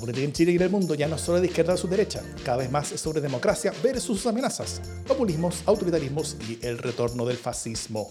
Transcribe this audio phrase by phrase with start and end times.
[0.00, 1.86] La política en Chile y en el mundo ya no es solo de izquierda su
[1.86, 7.26] derecha, cada vez más es sobre democracia versus sus amenazas, populismos, autoritarismos y el retorno
[7.26, 8.10] del fascismo.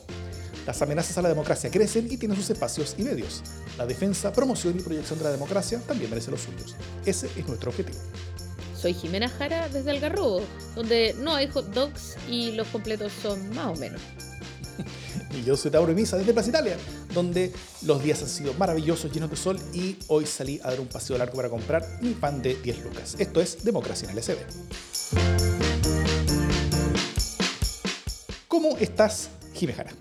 [0.68, 3.42] Las amenazas a la democracia crecen y tienen sus espacios y medios.
[3.76, 6.76] La defensa, promoción y proyección de la democracia también merece los suyos.
[7.08, 7.98] Ese es nuestro objetivo.
[8.80, 10.44] Soy Jimena Jara desde Algarrobo,
[10.76, 14.00] donde no hay hot dogs y los completos son más o menos.
[15.34, 16.78] Y yo soy Tauro Misa desde Plaza Italia,
[17.14, 17.52] donde
[17.84, 21.18] los días han sido maravillosos, llenos de sol y hoy salí a dar un paseo
[21.18, 23.16] largo para comprar mi pan de 10 lucas.
[23.20, 24.24] Esto es Democracia en el.
[28.48, 29.92] ¿Cómo estás, Jimena Jara?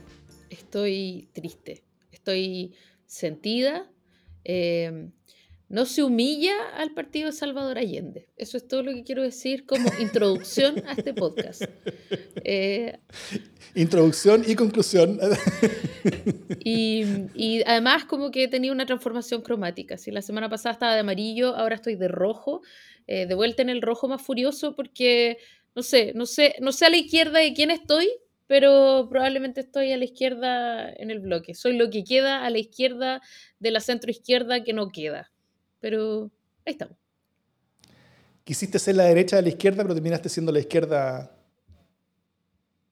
[0.51, 2.75] Estoy triste, estoy
[3.07, 3.91] sentida.
[4.45, 5.11] Eh,
[5.69, 8.29] no se humilla al partido de Salvador Allende.
[8.37, 11.63] Eso es todo lo que quiero decir como introducción a este podcast.
[12.45, 12.97] Eh,
[13.75, 15.19] introducción y conclusión.
[16.65, 19.99] y, además como que he tenido una transformación cromática.
[19.99, 22.63] Si la semana pasada estaba de amarillo, ahora estoy de rojo,
[23.07, 25.39] eh, de vuelta en el rojo más furioso porque,
[25.75, 28.09] no sé, no sé, no sé a la izquierda de quién estoy,
[28.47, 31.55] pero probablemente estoy a la izquierda en el bloque.
[31.55, 33.21] Soy lo que queda a la izquierda
[33.59, 35.31] de la centro izquierda que no queda.
[35.81, 36.31] Pero
[36.67, 36.97] ahí estamos.
[38.45, 41.31] Quisiste ser la derecha de la izquierda, pero terminaste siendo la izquierda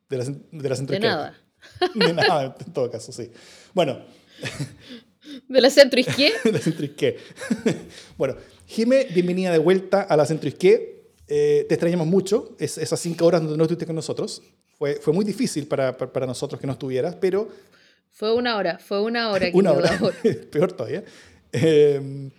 [0.08, 1.38] de la, de la centro De nada.
[1.94, 3.30] De nada, en todo caso, sí.
[3.74, 4.04] Bueno.
[5.48, 6.38] ¿De la centro izquierda?
[6.44, 7.20] de la centro izquierda.
[8.16, 10.84] bueno, Jime, bienvenida de vuelta a la centro izquierda.
[11.28, 14.42] Eh, te extrañamos mucho, es, esas cinco horas donde no estuviste con nosotros.
[14.78, 17.48] Fue, fue muy difícil para, para, nosotros que no estuvieras, pero...
[18.10, 19.48] Fue una hora, fue una hora.
[19.52, 19.98] una hora,
[20.50, 21.02] peor todavía.
[21.52, 22.30] Eh,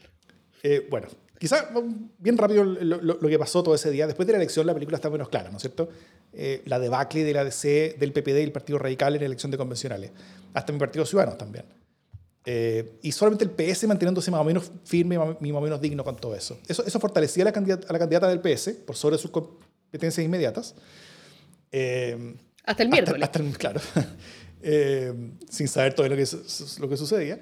[0.70, 1.08] eh, bueno,
[1.40, 1.70] quizá
[2.18, 4.06] bien rápido lo, que pasó todo ese día.
[4.06, 5.88] Después de la elección la película está menos clara, ¿no es cierto?
[6.34, 9.50] Eh, la debacle de la DC, del PPD y el Partido Radical en la elección
[9.50, 10.12] de convencionales.
[10.54, 11.64] Hasta mi Partido Ciudadanos también.
[12.44, 16.04] Eh, y solamente el PS manteniéndose más o menos firme y más o menos digno
[16.04, 16.60] con todo eso.
[16.68, 20.26] Eso, eso fortalecía a la, candidata, a la candidata del PS por sobre sus competencias
[20.26, 20.76] inmediatas.
[22.66, 23.24] hasta el miércoles.
[23.24, 23.80] Hasta, claro.
[25.50, 26.28] sin saber todo lo que,
[26.80, 27.40] lo que sucedía.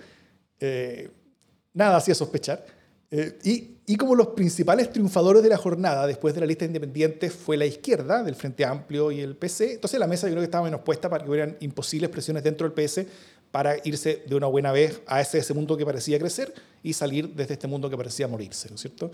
[1.73, 2.75] nada hacía sospechar.
[3.11, 7.55] Eh, y, como los principales triunfadores de la jornada después de la lista independiente fue
[7.55, 10.63] la izquierda, del Frente Amplio y el PC, entonces la mesa yo creo que estaba
[10.63, 13.05] menos puesta para que hubieran imposibles presiones dentro del PS
[13.51, 17.29] para irse de una buena vez a ese, ese mundo que parecía crecer y salir
[17.29, 19.11] desde este mundo que parecía morirse, ¿no es cierto?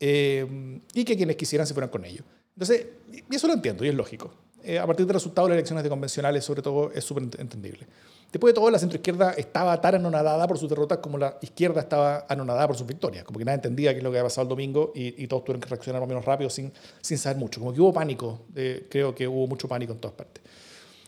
[0.00, 2.24] Eh, y que quienes quisieran se fueran con ello.
[2.54, 4.32] Entonces, y eso lo entiendo y es lógico.
[4.62, 7.86] Eh, a partir del resultado de las elecciones de convencionales, sobre todo, es súper entendible.
[8.32, 12.26] Después de todo, la centroizquierda estaba tan anonadada por sus derrotas como la izquierda estaba
[12.28, 13.24] anonadada por sus victorias.
[13.24, 15.60] Como que nadie entendía qué es lo que había pasado el domingo y, todos tuvieron
[15.60, 17.60] que reaccionar más menos rápido sin, sin saber mucho.
[17.60, 18.46] Como que hubo pánico,
[18.88, 20.44] creo que hubo mucho pánico en todas partes.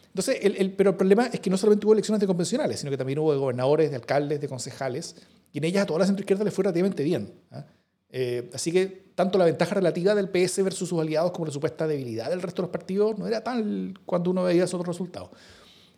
[0.08, 2.98] Entonces, el, pero el problema es que no solamente hubo elecciones de convencionales, sino que
[2.98, 5.16] también hubo de gobernadores, de alcaldes, de concejales,
[5.52, 7.32] y en ellas a toda la centroizquierda le fue relativamente bien.
[7.50, 7.64] ¿ah?
[8.10, 11.86] Eh, así que tanto la ventaja relativa del PS versus sus aliados como la supuesta
[11.86, 15.30] debilidad del resto de los partidos no era tal cuando uno veía esos otros resultados.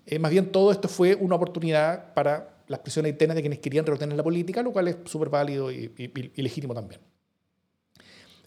[0.06, 3.86] Eh, más bien todo esto fue una oportunidad para las presiones internas de quienes querían
[3.86, 5.90] retener la política, lo cual es súper válido y,
[6.36, 7.00] legítimo también.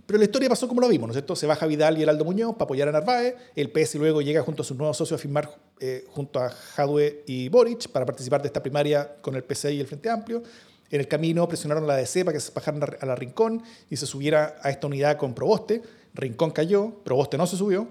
[0.06, 1.36] Pero la historia pasó como lo vimos, ¿no es cierto?
[1.36, 4.62] Se baja Vidal y Heraldo Muñoz para apoyar a Narváez, el PS luego llega junto
[4.62, 8.48] a sus nuevos socios a firmar eh, junto a Jadwe y Boric para participar de
[8.48, 10.44] esta primaria con el PC y el Frente Amplio.
[10.90, 13.98] En el camino presionaron a la DC para que se bajaran a la Rincón y
[13.98, 15.82] se subiera a esta unidad con Proboste.
[16.14, 17.90] Rincón cayó, Proboste no se subió.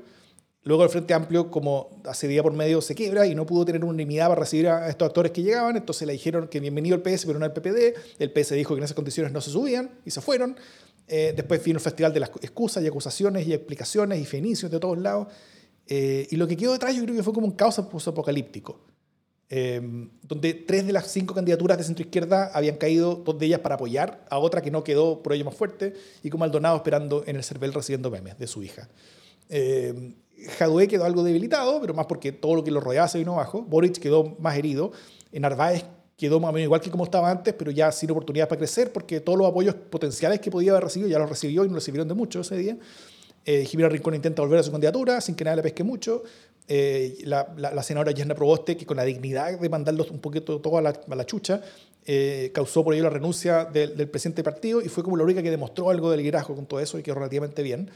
[0.66, 3.84] Luego el Frente Amplio, como hace día por medio, se quiebra y no pudo tener
[3.84, 5.77] unanimidad para recibir a estos actores que llegaban.
[5.77, 7.94] Entonces le dijeron que bienvenido el PS, pero no el PPD.
[8.19, 10.56] El PS dijo que en esas condiciones no se subían y se fueron.
[11.06, 14.81] Eh, después vino el festival de las excusas y acusaciones y explicaciones y fenicios de
[14.81, 15.28] todos lados.
[15.87, 18.81] Eh, y lo que quedó detrás yo creo que fue como un caos apocalíptico.
[19.48, 19.81] Eh,
[20.22, 23.77] donde tres de las cinco candidaturas de centro izquierda habían caído, dos de ellas para
[23.77, 25.94] apoyar a otra que no quedó por ello más fuerte,
[26.25, 28.88] y como Maldonado esperando en el CERVEL recibiendo memes de su hija.
[29.48, 30.15] Eh,
[30.59, 33.63] Jadwe quedó algo debilitado, pero más porque todo lo que lo rodeaba se vino abajo.
[33.63, 34.93] Boric quedó más herido.
[35.33, 35.85] En Narváez
[36.17, 38.93] quedó más o menos igual que como estaba antes, pero ya sin oportunidades para crecer,
[38.93, 41.81] porque todos los apoyos potenciales que podía haber recibido ya los recibió y no lo
[41.81, 42.78] sirvieron de mucho ese día.
[43.45, 46.22] Eh, Jimena Rincón intenta volver a su candidatura sin que nadie le pesque mucho.
[46.69, 50.78] Eh, la, la, senadora Yasna Proboste, que con la dignidad de mandarlos un poquito todo
[50.78, 51.63] a la, a la chucha,
[52.05, 55.22] eh, causó por ello la renuncia del, del, presidente del partido y fue como la
[55.22, 57.91] única que demostró algo de liderazgo con todo eso y quedó relativamente bien.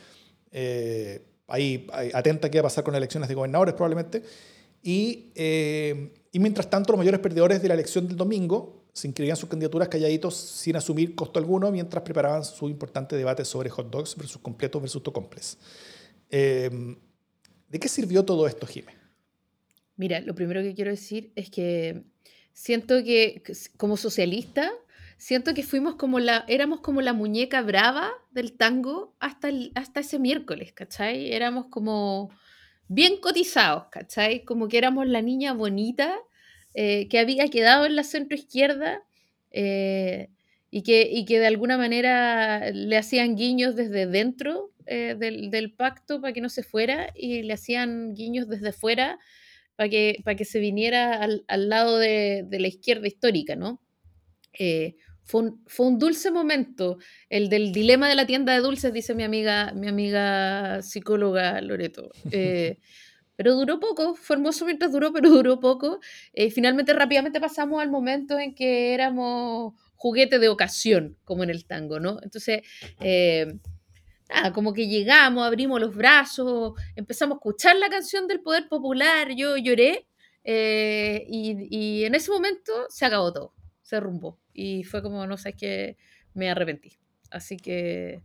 [0.53, 4.23] Eh, ahí, atenta qué va a pasar con las elecciones de gobernadores probablemente.
[4.83, 9.37] Y, eh, y mientras tanto, los mayores perdedores de la elección del domingo se inscribían
[9.37, 14.17] sus candidaturas calladitos sin asumir costo alguno mientras preparaban su importante debate sobre hot dogs
[14.17, 15.59] versus completos versus tocomples.
[16.31, 16.97] Eh,
[17.69, 18.95] ¿De qué sirvió todo esto, Jimé?
[19.97, 22.03] Mira, lo primero que quiero decir es que
[22.53, 23.43] siento que
[23.77, 24.73] como socialista
[25.21, 30.01] siento que fuimos como la, éramos como la muñeca brava del tango hasta, el, hasta
[30.01, 31.33] ese miércoles, ¿cachai?
[31.33, 32.31] Éramos como
[32.89, 34.45] bien cotizados, ¿cachai?
[34.45, 36.19] Como que éramos la niña bonita
[36.73, 39.03] eh, que había quedado en la centro izquierda
[39.51, 40.31] eh,
[40.71, 45.71] y, que, y que de alguna manera le hacían guiños desde dentro eh, del, del,
[45.75, 49.19] pacto para que no se fuera y le hacían guiños desde fuera
[49.77, 53.83] para que, para que se viniera al, al lado de, de, la izquierda histórica, ¿no?
[55.31, 56.99] Fue, un, fue, un, dulce momento,
[57.29, 62.11] el del dilema de la tienda de dulces, dice mi amiga, mi amiga psicóloga Loreto.
[62.33, 62.79] Eh,
[63.37, 66.01] pero duró poco, fue hermoso mientras duró, pero duró poco.
[66.33, 71.65] Eh, finalmente, rápidamente pasamos al momento en que éramos juguete de ocasión, como en el
[71.65, 72.19] tango, ¿no?
[72.23, 72.63] Entonces,
[73.01, 73.47] eh,
[74.29, 79.31] nada, como que llegamos, abrimos los brazos, empezamos a escuchar la canción del Poder Popular,
[79.37, 80.07] yo lloré,
[80.43, 83.55] eh, y, y, en ese momento se acabó todo,
[83.91, 84.39] se derrumbó.
[84.55, 85.97] Y fue como, no sé, es que
[86.33, 86.99] me arrepentí.
[87.31, 88.23] Así que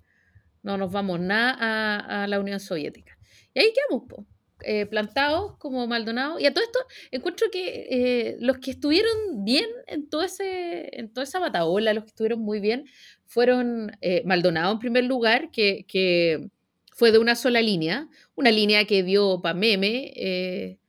[0.61, 3.17] no nos vamos nada a, la Unión Soviética.
[3.53, 4.25] Y ahí quedamos, po
[4.61, 6.39] eh, plantados como Maldonado.
[6.39, 6.79] Y a todo esto
[7.11, 12.03] encuentro que eh, los que estuvieron bien en, todo ese, en toda esa bataola, los
[12.03, 12.85] que estuvieron muy bien,
[13.25, 16.49] fueron eh, Maldonado en primer lugar, que, que,
[16.97, 20.79] fue de una sola línea, una línea que dio para meme,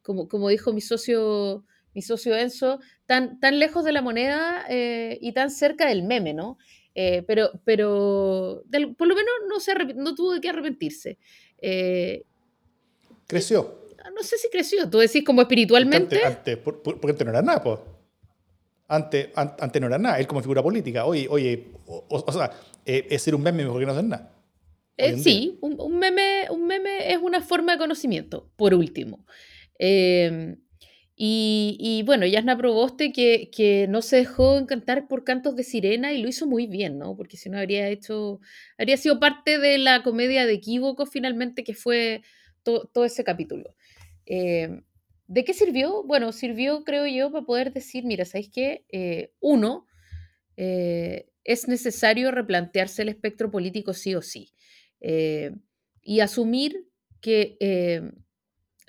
[0.00, 2.80] como, como dijo mi socio, mi socio Enzo,
[3.12, 6.56] tan, tan lejos de la moneda y tan cerca del meme, ¿no?
[6.94, 11.18] pero pero del, por lo menos no, se no tuvo que arrepentirse.
[13.26, 13.82] ¿Creció?
[14.04, 14.88] Ah, no sé si creció.
[14.90, 16.16] Tú decís como espiritualmente.
[16.16, 17.78] Antes, antes por, por, porque antes no era nada, pues.
[18.88, 20.18] Antes, an, antes no era nada.
[20.18, 21.04] Él como figura política.
[21.04, 22.50] Oye, oye, o, o, o sea,
[22.84, 24.34] eh, es ser un meme mejor que no hacer nada.
[24.96, 29.24] Eh, sí, un, un, meme, un meme es una forma de conocimiento, por último.
[29.78, 30.56] Eh,
[31.24, 36.20] y, bueno, Yasna Proboste que, que no se dejó encantar por cantos de sirena y
[36.20, 37.16] lo hizo muy bien, ¿no?
[37.16, 38.40] Porque si no habría hecho,
[38.76, 42.22] habría sido parte de la comedia de equívoco finalmente que fue
[42.64, 43.76] todo, ese capítulo.
[44.26, 44.82] Eh,
[45.28, 46.02] ¿De qué sirvió?
[46.02, 48.84] Bueno, sirvió, creo yo, para poder decir, mira, ¿sabéis qué?
[48.90, 49.86] Eh, uno,
[50.56, 54.54] eh, es necesario replantearse el espectro político sí o sí.
[56.02, 56.88] Y asumir
[57.20, 57.56] que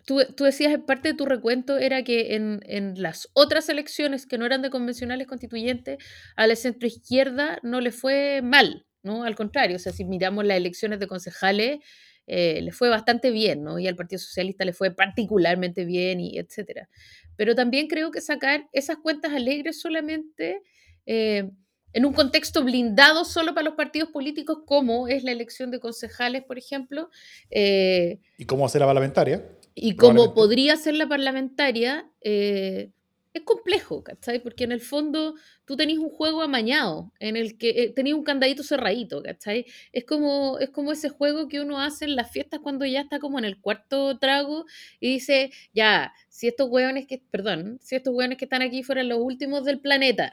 [0.06, 4.38] tú, tú, decías, parte de tu recuento era que en, en, las otras elecciones que
[4.38, 5.98] no eran de convencionales constituyentes,
[6.36, 9.24] a la centroizquierda no le fue mal, ¿no?
[9.24, 11.80] Al contrario, o sea, si miramos las elecciones de concejales,
[12.26, 13.80] eh, le fue bastante bien, ¿no?
[13.80, 16.90] Y al Partido Socialista le fue particularmente bien, y etcétera.
[17.36, 20.62] Pero también creo que sacar esas cuentas alegres solamente
[21.06, 21.50] eh,
[21.92, 26.44] en un contexto blindado solo para los partidos políticos, como es la elección de concejales,
[26.44, 27.10] por ejemplo.
[27.52, 29.44] Eh, ¿Y cómo hacer la parlamentaria?
[29.76, 32.92] Y cómo podría ser la parlamentaria, eh,
[33.34, 34.40] es complejo, ¿cachai?
[34.40, 35.34] Porque en el fondo
[35.66, 39.66] tú tenés un juego amañado, en el que eh, tenés un candadito cerradito, ¿cachai?
[39.92, 43.20] Es como, es como ese juego que uno hace en las fiestas cuando ya está
[43.20, 44.66] como en el cuarto trago
[45.00, 49.10] y dice, ya, si estos hueones que, perdón, si estos hueones que están aquí fueran
[49.10, 50.32] los últimos del planeta,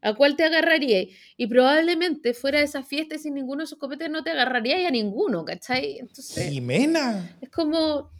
[0.00, 1.04] ¿a cuál te agarraría?
[1.36, 4.88] Y probablemente fuera de esa fiesta y sin ninguno de esos copetes no te agarraría
[4.88, 5.98] a ninguno, ¿cachai?
[6.00, 7.38] Entonces, Jimena.
[7.40, 8.10] Es como,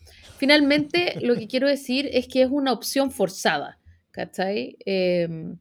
[0.43, 3.79] finalmente, lo que quiero decir es que es una opción forzada.
[4.11, 4.77] ¿cachai?
[4.85, 5.55] Eh,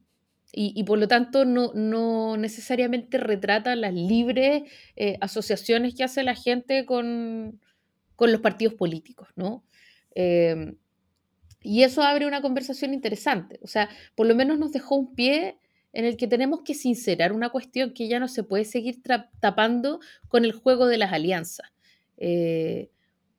[0.54, 4.64] y, por lo tanto no, necesariamente retrata las libres
[4.96, 7.60] eh, asociaciones que hace la gente con,
[8.18, 9.64] los partidos políticos, ¿no?
[10.14, 10.74] Eh,
[11.62, 15.56] y eso abre una conversación interesante, o sea, por lo menos nos dejó un pie
[15.94, 19.00] en el que tenemos que sincerar una cuestión que ya no se puede seguir
[19.40, 21.72] tapando con el juego de las alianzas.
[22.18, 22.90] Eh,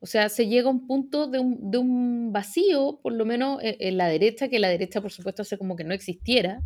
[0.04, 3.64] o sea, se llega a un punto de un, de un vacío, por lo menos
[3.64, 6.60] en, en, la derecha, que la derecha, por supuesto, hace como que no existiera,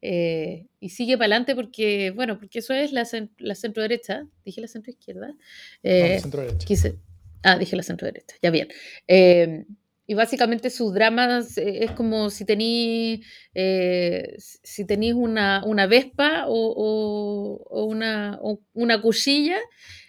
[0.00, 4.62] eh, y sigue para adelante porque, bueno, porque eso es la, la centro derecha, dije
[4.62, 5.34] la centro izquierda.
[5.82, 6.66] Eh, no, centro derecha.
[6.66, 6.96] Quise,
[7.42, 8.68] ah, dije la centro derecha, ya bien.
[9.06, 9.66] Eh,
[10.06, 13.20] y básicamente sus dramas es como si tenéis
[13.52, 19.58] si tenéis una, una vespa o, o, o una, o una cuchilla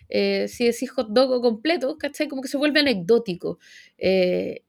[0.10, 2.28] eh, si decís hot dog o completo, ¿cachai?
[2.28, 3.60] Como que se vuelve anecdótico.
[3.98, 4.64] Eh,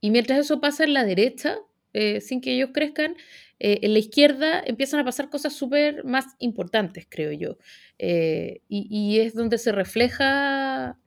[0.00, 1.58] y mientras eso pasa en la derecha,
[1.94, 3.16] eh, sin que ellos crezcan,
[3.58, 7.56] eh, en la izquierda empiezan a pasar cosas súper más importantes, creo yo.
[7.98, 10.98] Y, y, es donde se refleja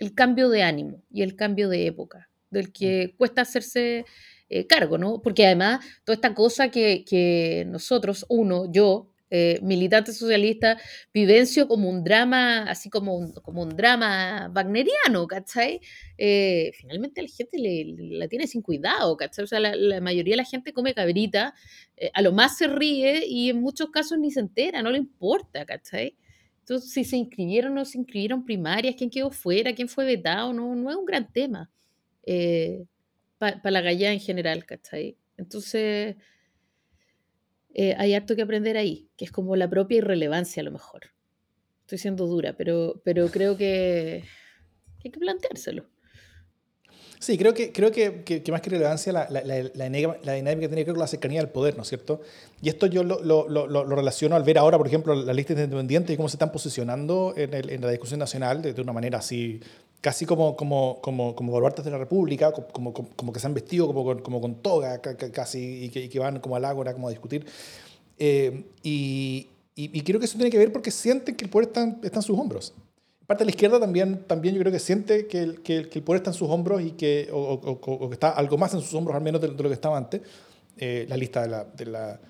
[0.00, 4.04] el cambio de ánimo y el cambio de época, del que cuesta hacerse
[4.68, 5.22] cargo, ¿no?
[5.22, 10.78] Porque además, toda esta cosa que, que nosotros, uno, yo, eh, militante socialista,
[11.14, 15.80] Vivencio como un drama, así como un, como un drama wagneriano, ¿cachai?
[16.18, 19.44] Eh, finalmente la gente le, la tiene sin cuidado, ¿cachai?
[19.44, 21.54] O sea, la, mayoría de la gente come cabrita,
[21.96, 24.98] eh, a lo más se ríe y en muchos casos ni se entera, no le
[24.98, 26.14] importa, ¿cachai?
[26.58, 30.52] Entonces, si se inscribieron o no se inscribieron primarias, quién quedó fuera, quién fue vetado,
[30.52, 31.70] no, no es un gran tema
[33.38, 35.16] para la gallada en general, ¿cachai?
[35.38, 36.16] Entonces,
[37.74, 41.02] eh, hay harto que aprender ahí, que es como la propia irrelevancia a lo mejor.
[41.82, 44.24] Estoy siendo dura, pero, pero creo que,
[45.04, 45.86] hay que planteárselo.
[47.18, 50.84] Sí, creo que, creo que, que, más que relevancia, la, la, la, la, dinámica tiene
[50.84, 52.20] que ver con la cercanía del poder, ¿no es cierto?
[52.60, 55.56] Y esto yo lo, lo, lo, lo relaciono al ver ahora, por ejemplo, las listas
[55.56, 58.92] independientes y cómo se están posicionando en, el, en la discusión nacional de, de, una
[58.92, 59.60] manera así
[60.02, 63.54] casi como, como, como, como baluartes de la República, como, como, como que se han
[63.54, 66.92] vestido como con, como con toga casi y que, y que van como al ágora
[66.92, 67.46] como a discutir.
[68.18, 71.96] Eh, y, y, creo que eso tiene que ver porque sienten que el poder está,
[72.02, 72.74] está en sus hombros.
[73.26, 76.18] Parte de la izquierda también, también yo creo que siente que el, que, el poder
[76.20, 79.16] está en sus hombros y que, o, o, que está algo más en sus hombros
[79.16, 80.20] al menos de, lo que estaba antes.
[80.76, 82.20] Eh, la lista de la, de la,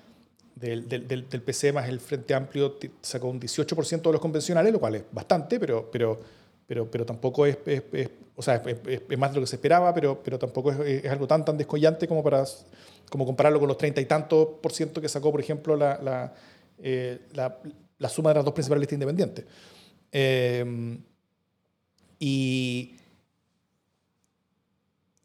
[0.55, 4.79] del, del, del, PC más el Frente Amplio sacó un 18% de los convencionales, lo
[4.79, 6.19] cual es bastante, pero, pero
[6.67, 7.57] pero, pero tampoco es,
[8.35, 11.45] o sea, es, más de lo que se esperaba, pero, pero tampoco es, algo tan,
[11.45, 12.43] tan descollante como para
[13.09, 16.33] como compararlo con los treinta y tantos por ciento que sacó, por ejemplo, la, la,
[16.79, 19.45] eh, la, suma de las dos principales listas independientes.
[20.11, 20.97] Eh,
[22.17, 22.95] y,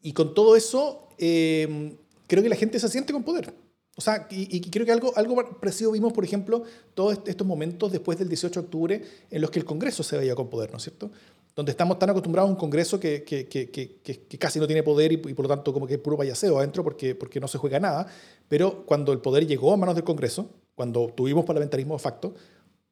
[0.02, 3.54] y con todo eso, eh, creo que la gente se siente con poder.
[3.98, 6.62] O sea, y, creo que algo, algo parecido vimos, por ejemplo,
[6.94, 10.36] todos estos momentos después del 18 de octubre en los que el Congreso se veía
[10.36, 11.10] con poder, ¿no es cierto?
[11.56, 15.10] Donde estamos tan acostumbrados a un Congreso que, que, que, que casi no tiene poder
[15.10, 17.80] y, por lo tanto como que es puro payaseo adentro porque, porque no se juega
[17.80, 18.06] nada.
[18.46, 22.34] Pero cuando el poder llegó a manos del Congreso, cuando tuvimos parlamentarismo de facto,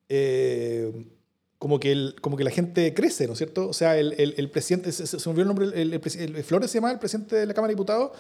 [0.09, 1.07] eh,
[1.61, 3.69] como que, el, como que la gente crece, ¿no es cierto?
[3.69, 6.79] O sea, el, el, el presidente, se, se, me olvidó el nombre, el, Flores se
[6.79, 8.11] llama, el presidente de la Cámara de Diputados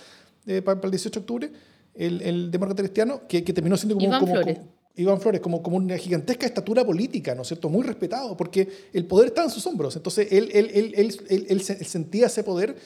[0.46, 1.50] eh, para, para el 18 de octubre
[1.98, 4.58] el, el demócrata cristiano, que, que, terminó siendo como, Iván como, Flores.
[4.58, 7.68] como, Iván Flores, como, como una gigantesca estatura política, ¿no es cierto?
[7.68, 9.96] Muy respetado, porque el poder está en sus hombros.
[9.96, 12.76] Entonces, él, él, él, él, sentía ese poder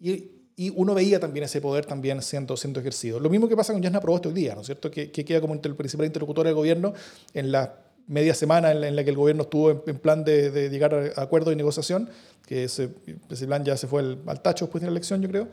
[0.00, 3.18] y, y, uno veía también ese poder también siendo, siendo ejercido.
[3.20, 4.90] Lo mismo que pasa con Jasna Proboste hoy día, ¿no es cierto?
[4.90, 6.92] Que, que queda como el principal interlocutor del gobierno
[7.32, 10.24] en la media semana en la, en la que el gobierno estuvo en, en plan
[10.24, 12.10] de, de, llegar a acuerdo y negociación,
[12.46, 12.90] que ese,
[13.30, 15.48] ese plan ya se fue al, al tacho después de la elección, yo creo.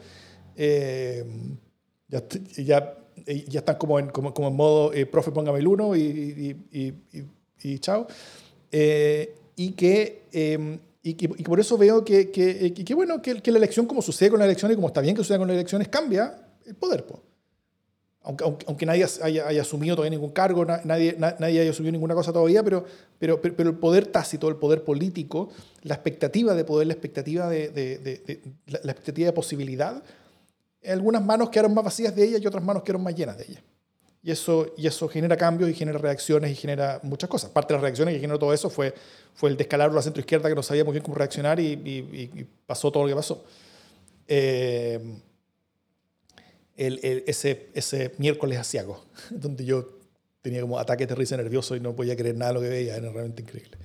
[0.58, 1.24] Eh,
[2.10, 2.24] ya,
[2.58, 6.02] ya ya están como en, como, como en modo, eh, profe, póngame el uno y,
[6.72, 7.24] y, y,
[7.64, 8.08] y chao.
[8.72, 13.52] Eh, y, que, eh, y, que, y, por eso veo que, que, que bueno, que,
[13.52, 15.56] la elección, como sucede con la elección y como está bien que suceda con las
[15.56, 17.06] elecciones, cambia el poder.
[17.06, 17.22] Po.
[18.24, 22.14] Aunque, aunque, aunque, nadie haya, haya, asumido todavía ningún cargo, nadie, nadie haya asumido ninguna
[22.14, 22.86] cosa todavía, pero,
[23.18, 25.50] pero, pero, el poder tácito, el poder político,
[25.82, 30.04] la expectativa de poder, la expectativa de, de, de, de la expectativa de posibilidad,
[30.88, 33.64] algunas manos quedaron más vacías de ella y otras manos quedaron más llenas de ella.
[34.24, 37.50] Y eso, y eso genera cambios y genera reacciones y genera muchas cosas.
[37.50, 38.94] Parte de las reacciones que generó todo eso fue,
[39.34, 42.30] fue el descalabro de la centroizquierda que no sabía muy bien cómo reaccionar y, y,
[42.40, 43.44] y pasó todo lo que pasó.
[44.28, 45.00] Eh,
[46.78, 49.90] el, el, ese, ese miércoles asiago, donde yo
[50.42, 52.96] tenía como ataques de risa nervioso y no podía creer nada de lo que veía,
[52.96, 53.78] era realmente increíble.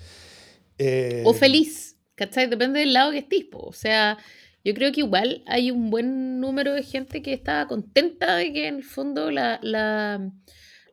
[0.79, 2.47] Eh, o feliz, ¿cachai?
[2.47, 4.19] Depende del lado que estés, o sea
[4.66, 8.66] yo creo que igual hay un buen número de gente que estaba contenta de que
[8.66, 10.28] en el fondo la, la,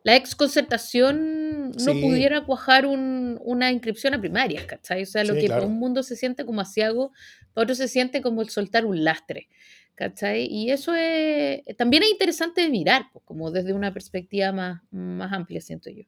[0.04, 2.00] la ex concertación no sí.
[2.00, 5.02] pudiera cuajar un, una inscripción a primarias, ¿cachai?
[5.02, 5.62] O sea, lo sí, que claro.
[5.62, 7.10] para un mundo se siente como asiago,
[7.52, 9.48] para otro se siente como el soltar un lastre,
[9.96, 10.46] ¿cachai?
[10.48, 15.32] Y eso es, también es interesante de mirar, pues, como desde una perspectiva más, más
[15.32, 16.04] amplia, siento yo.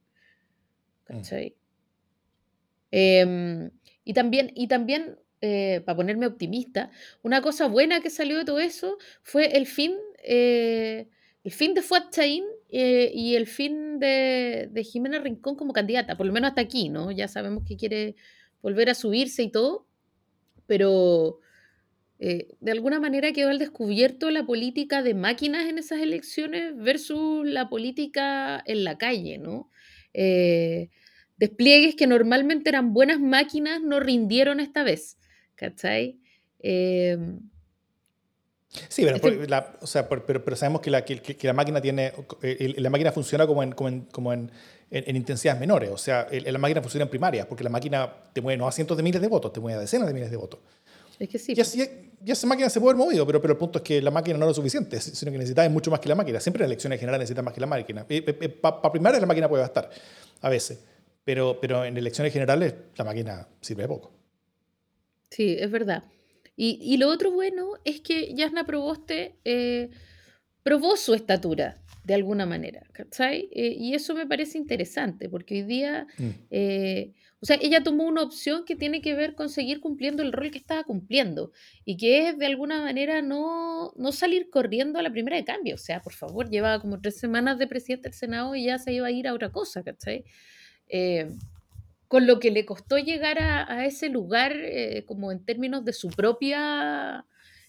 [1.02, 1.48] ¿Cachai?
[1.48, 1.54] Mm.
[2.92, 3.70] Eh,
[4.04, 6.90] y también, y también eh, para ponerme optimista,
[7.22, 9.92] una cosa buena que salió de todo eso fue el fin,
[10.24, 11.08] eh,
[11.44, 16.16] el fin de Fuad Chaín eh, y el fin de, de, Jimena Rincón como candidata,
[16.16, 17.10] por lo menos hasta aquí, ¿no?
[17.10, 18.16] Ya sabemos que quiere
[18.62, 19.86] volver a subirse y todo,
[20.66, 21.40] pero
[22.18, 27.68] de alguna manera quedó al descubierto la política de máquinas en esas elecciones versus la
[27.68, 29.70] política en la calle, ¿no?
[31.36, 35.18] Despliegues que normalmente eran buenas máquinas no rindieron esta vez.
[35.56, 36.20] ¿Cachai?
[36.60, 37.18] Eh,
[38.88, 41.80] sí, pero, este, la, o sea, pero, pero, sabemos que la, que, que la máquina
[41.80, 44.50] tiene, eh, la máquina funciona como en, como en, como en,
[44.90, 48.12] en, en intensidades menores, o sea, el, la máquina funciona en primarias, porque la máquina
[48.32, 50.30] te mueve no a cientos de miles de votos, te mueve a decenas de miles
[50.30, 50.60] de votos.
[51.18, 51.54] Es que sí.
[51.56, 51.82] Y, así,
[52.24, 54.36] y esa máquina se puede haber movido, pero, pero el punto es que la máquina
[54.36, 56.40] no es lo suficiente, sino que necesitas mucho más que la máquina.
[56.40, 58.06] Siempre en elecciones generales necesitas más que la máquina.
[58.60, 59.88] Para primarias la máquina puede bastar.
[60.42, 60.78] a veces.
[61.24, 64.15] Pero, pero en elecciones generales la máquina sirve de poco.
[65.36, 66.02] Sí, es verdad.
[66.56, 69.90] Y, y lo otro bueno es que Yasna Proboste eh,
[70.62, 73.48] probó su estatura de alguna manera, ¿cachai?
[73.52, 76.30] Eh, y eso me parece interesante, porque hoy día, Mm.
[76.50, 77.12] eh,
[77.42, 80.50] o sea, ella tomó una opción que tiene que ver con seguir cumpliendo el rol
[80.50, 81.50] que estaba cumpliendo,
[81.84, 85.74] y que es de alguna manera no, no salir corriendo a la primera de cambio.
[85.74, 88.92] O sea, por favor, llevaba como tres semanas de presidente del Senado y ya se
[88.94, 90.24] iba a ir a otra cosa, ¿cachai?
[90.88, 91.28] Eh,
[92.08, 95.92] con lo que le costó llegar a, a ese lugar eh, como en términos de
[95.92, 97.26] su propia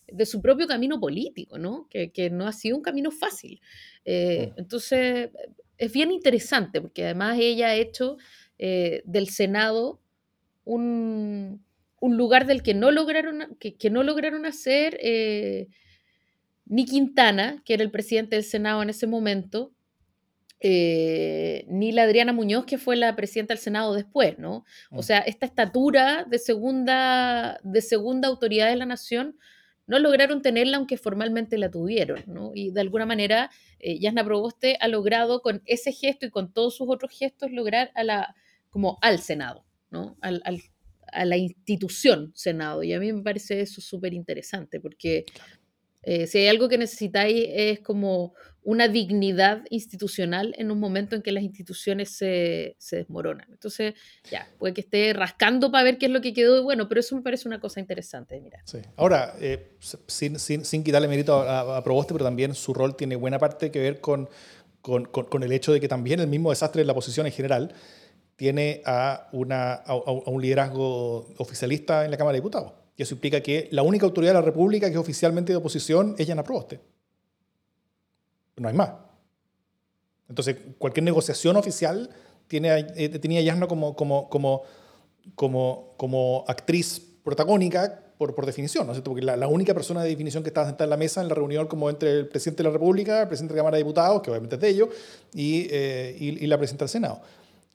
[0.07, 1.87] de su propio camino político, ¿no?
[1.89, 3.59] Que, que no ha sido un camino fácil.
[4.05, 4.53] Eh, Mm.
[4.55, 5.29] entonces,
[5.77, 8.17] es bien interesante, porque además ella ha hecho
[8.57, 10.01] eh, del Senado
[10.65, 11.65] un,
[12.01, 14.99] un lugar del que no lograron, que, que no lograron hacer
[16.65, 19.73] ni Quintana, que era el presidente del Senado en ese momento,
[20.59, 24.65] eh, ni la Adriana Muñoz, que fue la presidenta del Senado después, ¿no?
[24.91, 25.03] O Mm.
[25.03, 29.37] sea, esta estatura de segunda, de segunda autoridad de la nación
[29.85, 32.51] no lograron tenerla, aunque formalmente la tuvieron, ¿no?
[32.53, 33.49] Y de alguna manera,
[33.79, 37.91] eh, Yasna Proboste ha logrado con ese gesto y con todos sus otros gestos lograr
[37.95, 38.35] a la,
[38.69, 40.17] como al Senado, ¿no?
[40.21, 40.61] Al, al-
[41.13, 42.83] a la institución Senado.
[42.83, 45.23] Y a mí me parece eso súper interesante, porque
[46.09, 48.33] eh, si hay algo que necesitáis es como
[48.63, 53.47] una dignidad institucional en un momento en que las instituciones se, se desmoronan.
[53.51, 53.93] Entonces,
[54.29, 56.99] ya, puede que esté rascando para ver qué es lo que quedó de bueno, pero
[56.99, 58.61] eso me parece una cosa interesante de mirar.
[58.65, 58.79] Sí.
[58.97, 63.15] Ahora, eh, sin, sin, sin quitarle mérito a, a Proboste, pero también su rol tiene
[63.15, 64.27] buena parte que ver con,
[64.81, 67.73] con, con- el hecho de que también el mismo desastre de la oposición en general
[68.35, 69.95] tiene a, una, a
[70.29, 72.73] un liderazgo oficialista en la Cámara de Diputados.
[72.97, 76.15] Y eso implica que la única autoridad de la República que es oficialmente de oposición
[76.17, 76.79] es Yana Proboste.
[78.57, 78.89] No hay más.
[80.27, 82.09] Entonces, cualquier negociación oficial
[82.47, 84.63] tiene, eh, tenía a Yasna como, como, como,
[85.35, 89.11] como, como actriz protagónica por, por definición, ¿no es cierto?
[89.11, 91.35] Porque la, la única persona de definición que estaba sentada en la mesa en la
[91.35, 94.21] reunión como entre el presidente de la República, el presidente de la Cámara de Diputados,
[94.23, 94.89] que obviamente es de ellos,
[95.35, 97.21] y, eh, y, y la presidenta del Senado.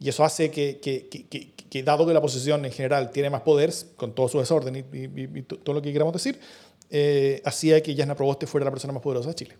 [0.02, 3.42] Y eso hace que, que, que, que- dado que la oposición en general tiene más
[3.42, 6.38] poder, con todo su desorden y, y- y- y to- todo lo que queramos decir,
[6.90, 9.56] eh, hacía que Yasna Proboste fuera la persona más poderosa de Chile.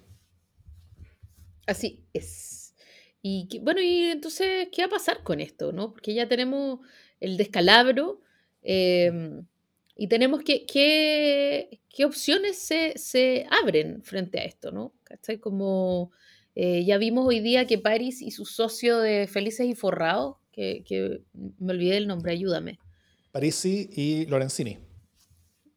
[1.66, 2.74] Así es.
[3.22, 5.70] Y bueno, y entonces, ¿qué va a pasar con esto?
[5.72, 5.92] ¿no?
[5.92, 6.80] Porque ya tenemos
[7.20, 8.20] el descalabro
[8.62, 9.40] eh,
[9.96, 14.92] y tenemos que, qué, opciones se, se abren frente a esto, ¿no?
[15.04, 15.38] ¿Cachai?
[15.38, 16.10] Como
[16.56, 20.84] eh, ya vimos hoy día que Paris y su socio de Felices y Forrados, que,
[20.84, 21.22] que
[21.58, 22.78] me olvidé el nombre, ayúdame.
[23.32, 24.78] Parisi y Lorenzini.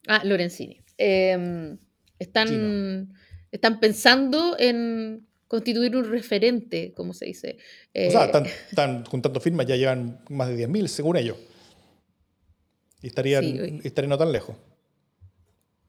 [0.08, 0.82] Ah, Lorenzini.
[0.98, 1.78] Eh,
[2.20, 3.14] están,
[3.52, 7.58] están pensando en constituir un referente, como se dice.
[7.94, 11.38] O sea, Eh, están, están juntando firmas, ya llevan más de 10.000 según ellos.
[13.02, 14.56] Y estarían, Sí, estarían no tan lejos.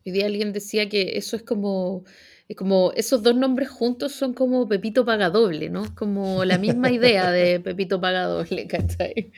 [0.04, 2.04] Hoy día alguien decía que eso es como,
[2.48, 5.94] es como esos dos nombres juntos son como Pepito Pagadoble, ¿no?
[5.94, 9.32] Como la misma idea de Pepito Pagadoble, ¿cachai?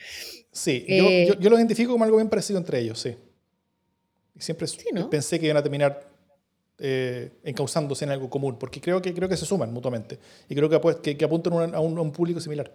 [0.51, 3.15] Sí, Eh, yo, yo, yo lo identifico como algo bien parecido entre ellos, sí.
[4.37, 5.09] Siempre Sí, ¿no?
[5.09, 6.07] pensé que iban a terminar
[6.77, 10.17] eh, encauzándose en algo común, porque creo que, creo que se suman mutuamente.
[10.47, 12.73] Y creo que, pues, que, que apuntan a un- a un, público similar.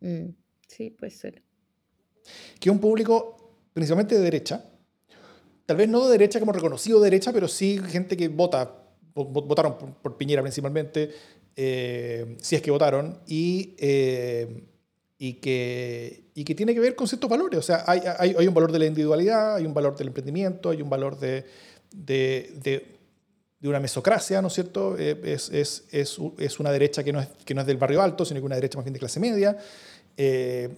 [0.00, 0.30] Mm,
[0.66, 1.42] sí, puede ser.
[2.58, 4.64] Que es un público principalmente de derecha.
[5.66, 8.72] Tal vez no de derecha como reconocido de derecha, pero sí gente que vota, vo-
[8.72, 8.81] vo-
[9.14, 11.10] votaron por, Piñera principalmente,
[11.56, 14.64] eh, si es que votaron, y, eh,
[15.18, 17.58] y, que, tiene que ver con ciertos valores.
[17.58, 20.90] O sea, hay, un valor de la individualidad, hay un valor del emprendimiento, hay un
[20.90, 21.44] valor de,
[23.62, 24.96] una mesocracia, ¿no es cierto?
[24.98, 28.84] Eh, es, una derecha que no, es, del barrio alto, sino que una derecha más
[28.84, 29.56] bien de clase media,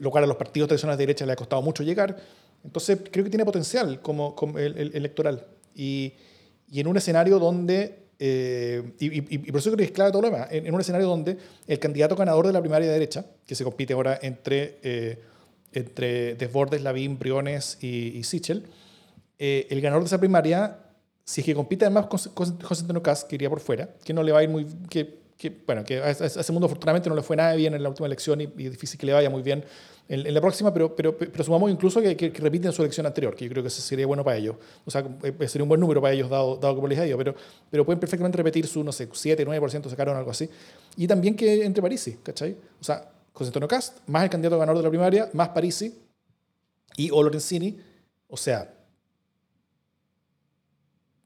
[0.01, 2.17] lo cual a los partidos tradicionales de derecha le ha costado mucho llegar.
[2.65, 5.47] Entonces, creo que tiene potencial como, como el, el- electoral.
[5.75, 10.11] Y en un escenario donde, eh, y, y- y por eso creo que es clave
[10.13, 12.95] todo lo demás, en, en un escenario donde el candidato ganador de la primaria de
[12.95, 15.19] derecha, que se compite ahora entre, eh,
[15.73, 18.65] entre Desbordes, Lavín, Briones y, y Sichel,
[19.39, 20.79] eh, el ganador de esa primaria,
[21.25, 22.19] si es que compite además con,
[22.63, 24.67] José Antonio Caz, que iría por fuera, que no le va a ir muy...
[24.89, 27.89] Que, que, bueno, que a, ese mundo afortunadamente no le fue nada bien en la
[27.89, 29.65] última elección y, y difícil que le vaya muy bien
[30.09, 33.07] en, en la próxima, pero, pero, pero sumamos incluso que, que, que repiten su elección
[33.07, 34.57] anterior, que yo creo que sería bueno para ellos.
[34.85, 37.35] O sea, eh, sería un buen número para ellos, dado, dado como les ido, pero,
[37.71, 40.49] pero pueden perfectamente repetir su, no sé, 7, 9% sacaron algo así.
[40.97, 42.57] Y también que entre Parisi, ¿cachai?
[42.81, 45.99] O sea, José Antonio Cast, más el candidato ganador de la primaria, más Parisi
[46.97, 47.81] y o Lorenzini,
[48.29, 48.75] o sea,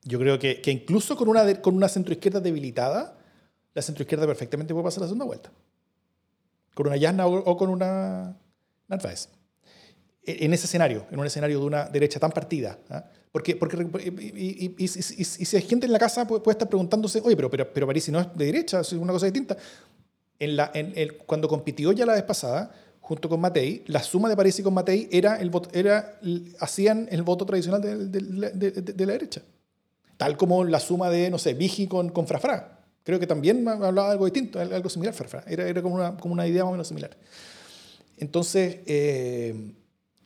[0.05, 3.18] yo creo que, que incluso con una, con una centroizquierda debilitada,
[3.79, 5.51] la centroizquierda perfectamente puede pasar la segunda vuelta.
[6.75, 8.37] Con una Yasna o, o con una
[8.89, 9.29] Narváez.
[10.25, 12.79] E, en ese escenario, en un escenario de una derecha tan partida.
[12.91, 13.05] ¿ah?
[13.31, 13.77] Porque, porque
[14.79, 18.09] y, si hay gente en la casa puede, estar preguntándose, oye, pero, pero, pero París
[18.09, 19.57] no es de derecha, es una cosa distinta.
[20.41, 24.29] En la, en el, cuando compitió ya la vez pasada, junto con Matei, la suma
[24.29, 26.19] de París y con Matei era el era,
[26.59, 29.43] hacían el voto tradicional de, de, la derecha.
[30.17, 32.78] Tal como la suma de, no sé, Vigi con, con Frafra.
[33.09, 35.43] Creo que también hablaba algo distinto, algo similar, Frafra.
[35.47, 37.17] Era, era como, una, como una idea más o menos similar.
[38.19, 39.73] Entonces, eh,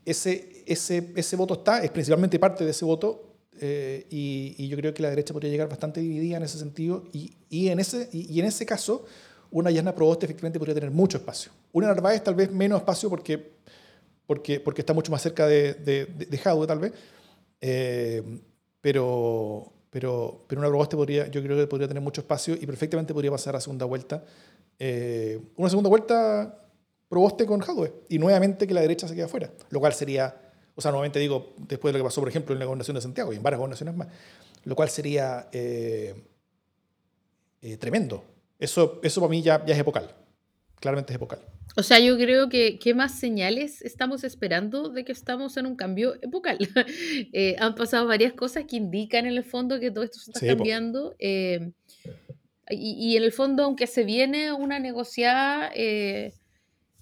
[0.04, 4.92] ese, ese, ese voto está, es principalmente parte de ese voto, eh, y, yo creo
[4.92, 8.40] que la derecha podría llegar bastante dividida en ese sentido, y, y en, ese, y,
[8.40, 9.04] en ese caso,
[9.52, 11.52] una Yasna Proboste efectivamente podría tener mucho espacio.
[11.70, 13.52] Una Narváez tal vez menos espacio porque,
[14.26, 16.92] porque, porque está mucho más cerca de, de, de, tal vez,
[17.60, 18.40] eh,
[18.80, 23.12] pero, pero, pero una Proboste podría, yo creo que podría tener mucho espacio y perfectamente
[23.12, 24.24] podría pasar a segunda vuelta.
[24.78, 26.58] Eh, una segunda vuelta
[27.10, 30.34] Proboste con Jadwe y nuevamente que la derecha se quede afuera, lo cual sería,
[30.74, 33.02] o sea, nuevamente digo, después de lo que pasó, por ejemplo, en la gobernación de
[33.02, 34.08] Santiago y en varias gobernaciones más,
[34.64, 36.14] lo cual sería eh,
[37.60, 38.24] eh, tremendo.
[38.58, 40.10] Eso, eso para mí ya, ya es epocal,
[40.82, 41.38] claramente es epocal.
[41.76, 45.76] O sea, yo creo que qué más señales estamos esperando de que estamos en un
[45.76, 46.58] cambio epocal.
[47.34, 50.46] Eh, han pasado varias cosas que indican en el fondo que todo esto se está
[50.46, 51.14] cambiando.
[51.18, 51.72] y,
[52.68, 55.70] y, en el fondo, aunque se viene una negociada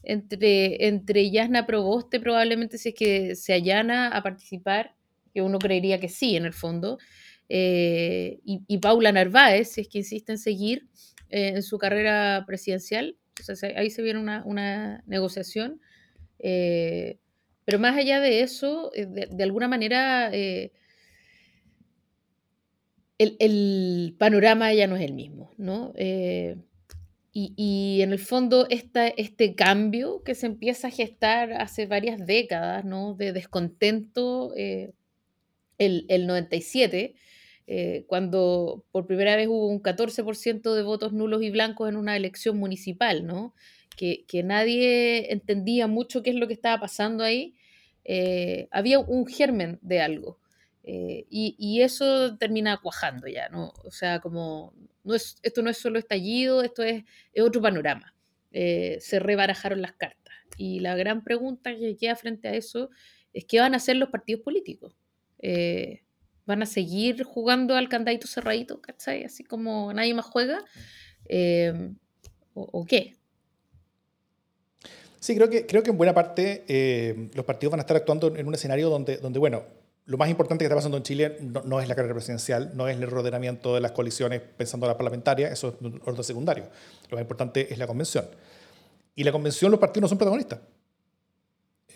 [0.03, 4.95] entre, entre Yasna Proboste, probablemente si es que se allana a participar,
[5.33, 6.99] que uno creería que sí, en el fondo,
[7.53, 10.87] eh, y, Paula Narváez, si es que insiste en seguir
[11.31, 13.17] eh, en su carrera presidencial.
[13.77, 15.81] Ahí se viene una, negociación.
[16.39, 17.19] Eh,
[17.65, 20.73] pero más allá de eso, de, alguna manera, el,
[23.19, 25.93] el, panorama ya no es el mismo, ¿no?
[27.33, 32.85] Y, en el fondo esta, este cambio que se empieza a gestar hace varias décadas,
[32.85, 33.15] ¿no?
[33.15, 34.93] De descontento, eh,
[35.79, 37.15] el, el, 97,
[37.73, 42.17] eh, cuando por primera vez hubo un 14% de votos nulos y blancos en una
[42.17, 43.55] elección municipal, ¿no?
[43.97, 47.55] Que, que nadie entendía mucho qué es lo que estaba pasando ahí,
[48.05, 50.39] eh, había un germen de algo.
[50.83, 53.73] y, y, eso termina cuajando ya, ¿no?
[53.85, 57.05] O sea, como no es, esto no es solo estallido, esto es,
[57.41, 58.15] otro panorama.
[58.51, 60.35] Eh, se rebarajaron las cartas.
[60.57, 62.91] Y la gran pregunta que queda frente a eso
[63.33, 64.97] es qué van a hacer los partidos políticos.
[65.39, 66.03] Eh,
[66.51, 69.23] ¿Van a seguir jugando al candadito cerradito, ¿cachai?
[69.23, 70.65] Así como nadie más juega.
[71.27, 71.93] Eh,
[72.55, 73.15] o, qué?
[75.21, 78.49] Sí, creo que, creo que en buena parte los partidos van a estar actuando en
[78.49, 79.63] un escenario donde, donde bueno,
[80.07, 82.97] lo más importante que está pasando en Chile no, es la carrera presidencial, no es
[82.97, 86.65] el rodeamiento de las coaliciones pensando en la parlamentaria, eso es un orden secundario.
[87.11, 88.25] Lo más importante es la convención.
[89.15, 90.59] Y la convención, los partidos no son protagonistas.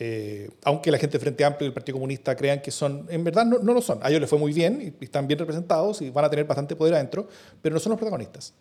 [0.00, 3.22] Eh, aunque la gente del Frente Amplio y el Partido Comunista crean que son, en
[3.22, 4.00] verdad no, lo son.
[4.02, 6.74] A ellos les fue muy bien y, están bien representados y van a tener bastante
[6.74, 7.28] poder adentro,
[7.62, 8.54] pero no son los protagonistas.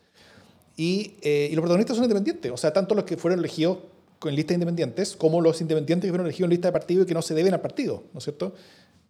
[0.76, 3.78] Y, eh, y los protagonistas son independientes, o sea, tanto los que fueron elegidos
[4.24, 7.06] en lista de independientes como los independientes que fueron elegidos en lista de partido y
[7.06, 8.54] que no se deben al partido, ¿no es cierto?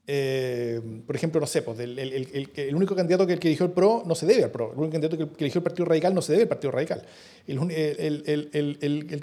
[0.05, 3.71] Eh, por ejemplo, no sé, pues, el, el, el, único candidato que, que, eligió el
[3.71, 6.21] PRO no se debe al PRO, el único candidato que, eligió el Partido Radical no
[6.21, 7.05] se debe al Partido Radical.
[7.47, 7.57] El,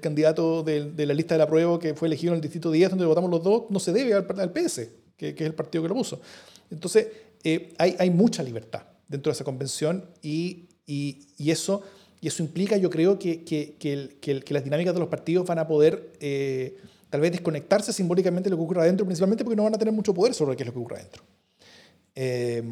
[0.01, 2.91] candidato de, de, la lista de la prueba que fue elegido en el Distrito 10,
[2.91, 4.89] donde votamos los dos, no se debe al, al PS,
[5.19, 6.23] que, que, es el partido que lo puso.
[6.71, 7.09] Entonces,
[7.45, 11.83] eh, hay, hay, mucha libertad dentro de esa convención y, y, y, eso,
[12.23, 16.15] y eso implica, yo creo, que, que, las dinámicas de los partidos van a poder...
[16.21, 16.79] Eh,
[17.11, 19.93] tal vez desconectarse simbólicamente de lo que ocurre adentro, principalmente porque no van a tener
[19.93, 21.23] mucho poder sobre qué es lo que ocurre adentro.
[22.15, 22.63] Eh,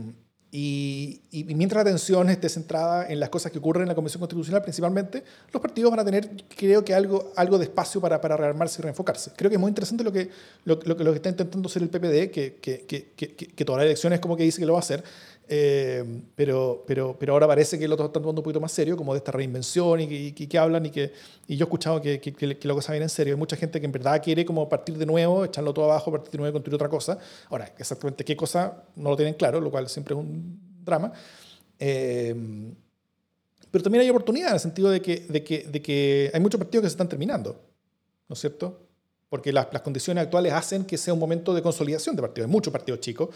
[0.50, 1.20] y,
[1.54, 5.22] mientras la atención esté centrada en las cosas que ocurren en la Convención Constitucional, principalmente,
[5.52, 8.82] los partidos van a tener, creo que, algo, algo de espacio para, para rearmarse y
[8.82, 9.32] reenfocarse.
[9.36, 10.30] Creo que es muy interesante lo que,
[10.64, 13.86] lo, lo, lo que está intentando hacer el PPD, que, que, que, que, todas las
[13.86, 15.04] elecciones como que dice que lo va a hacer,
[15.50, 16.04] eh,
[16.36, 19.18] pero, pero, pero ahora parece que lo están tomando un poquito más serio, como de
[19.18, 21.12] esta reinvención y que, hablan y que
[21.46, 23.32] y yo he escuchado que, que, que, la cosa viene en serio.
[23.32, 26.32] Hay mucha gente que en verdad quiere como partir de nuevo, echarlo todo abajo, partir
[26.32, 27.18] de nuevo y construir otra cosa.
[27.48, 31.12] Ahora, exactamente qué cosa no lo tienen claro, lo cual siempre es un drama.
[31.78, 32.34] Eh,
[33.70, 36.58] pero también hay oportunidad en el sentido de que, de, que, de que hay muchos
[36.58, 37.58] partidos que se están terminando,
[38.28, 38.86] ¿no es cierto?
[39.28, 42.48] Porque las, las condiciones actuales hacen que sea un momento de consolidación de partidos.
[42.48, 43.28] Hay muchos partidos chicos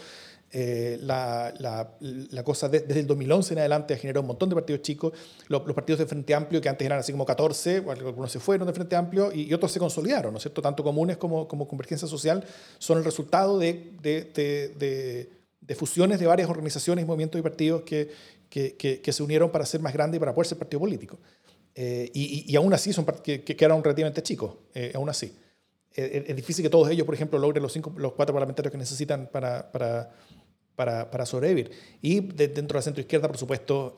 [0.55, 4.83] eh, la, la, cosa desde el 2011 en adelante ha generado un montón de partidos
[4.83, 5.11] chicos.
[5.47, 8.73] Los, partidos de Frente Amplio, que antes eran así como 14, algunos se fueron de
[8.73, 10.61] Frente Amplio y, otros se consolidaron, ¿no es cierto?
[10.61, 12.45] Tanto comunes como, como Convergencia Social
[12.77, 18.11] son el resultado de, de, de, fusiones de varias organizaciones, movimientos y partidos que,
[18.47, 21.17] que, que, se unieron para ser más grandes y para poder ser partido político.
[21.73, 25.33] Eh, y, y, aún así son que, que, eran relativamente chicos, eh, aún así.
[25.95, 29.27] es difícil que todos ellos, por ejemplo, logren los, cinco, los cuatro parlamentarios que necesitan
[29.31, 30.11] para, para,
[30.75, 31.71] para, para sobrevivir.
[32.01, 33.95] Y dentro de la centroizquierda, por supuesto,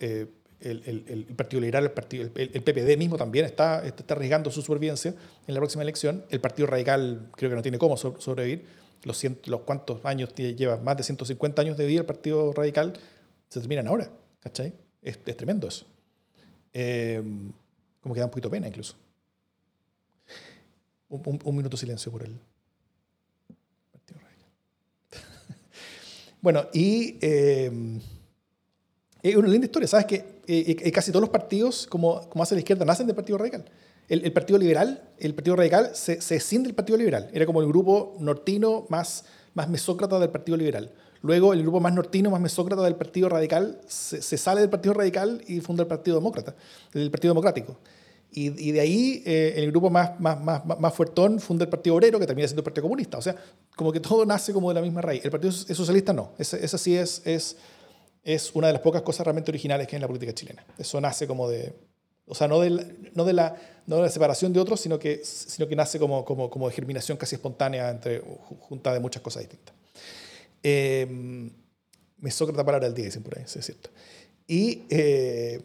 [0.66, 4.62] el, el, el, Partido Liberal, el, partido, el, PPD mismo también está, está arriesgando su
[4.62, 5.14] supervivencia
[5.48, 6.26] en la próxima elección.
[6.30, 8.66] El Partido Radical creo que no tiene cómo sobrevivir.
[9.04, 12.94] Los, los cuantos años lleva, más de 150 años de vida el Partido Radical,
[13.50, 14.10] se terminan ahora.
[14.40, 14.74] ¿Cachai?
[15.02, 15.86] Es, es tremendo eso.
[16.74, 17.22] Eh,
[18.02, 18.96] como que da un poquito pena incluso.
[21.10, 22.40] Un, un, minuto de silencio por el
[23.92, 24.50] Partido Radical.
[26.46, 27.72] Bueno, y eh,
[29.24, 29.88] es una linda historia.
[29.88, 33.16] Sabes que eh, eh, casi todos los partidos, como, como hace la izquierda, nacen del
[33.16, 33.66] Partido Radical.
[34.08, 37.32] El, el, Partido Liberal, el Partido Radical se, se escinde del Partido Liberal.
[37.34, 40.92] Era como el grupo nortino más, más mesócrata del Partido Liberal.
[41.24, 45.42] Luego el grupo más nortino, más mesócrata del Partido Radical, se, sale del Partido Radical
[45.48, 46.54] y funda el Partido Demócrata,
[46.94, 47.80] el Partido Democrático.
[48.38, 51.96] Y, y de ahí eh, el grupo más, más, más, más fuertón funda el Partido
[51.96, 53.18] Obrero, que termina siendo el Partido Comunista.
[53.18, 53.34] O sea,
[53.78, 55.24] como que todo nace como de la misma raíz.
[55.24, 56.34] El Partido Socialista no.
[56.38, 57.56] Esa, sí es, es,
[58.24, 60.66] es una de las pocas cosas realmente originales que hay en la política chilena.
[60.78, 61.74] Eso nace como de...
[62.28, 63.56] O sea, no de la, no de la,
[63.88, 66.76] no de la separación de otros, sino que, sino que nace como, como, como de
[66.76, 68.22] germinación casi espontánea entre
[68.60, 69.74] junta de muchas cosas distintas.
[70.62, 71.08] Eh,
[72.18, 73.92] mesócrata palabra del día, dicen por ahí, sí, es cierto.
[74.46, 75.62] Y, eh,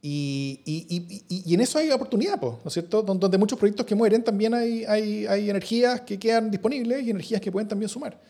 [0.00, 3.02] y, y, y, en eso hay oportunidad, ¿no es cierto?
[3.02, 7.40] Donde muchos proyectos que mueren también hay, hay, hay, energías que quedan disponibles y energías
[7.40, 8.20] que pueden también sumar.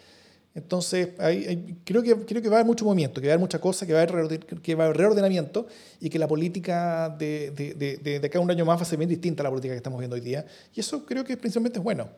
[0.54, 3.40] Entonces, hay, creo, que, creo que va a haber mucho movimiento, que va a haber
[3.40, 5.66] mucha cosa, que va a haber, que va a haber reordenamiento
[6.00, 8.98] y que la política de, de, de, de, cada un año más va a ser
[8.98, 10.46] bien distinta a la política que estamos viendo hoy día.
[10.74, 12.08] Y eso creo que principalmente es bueno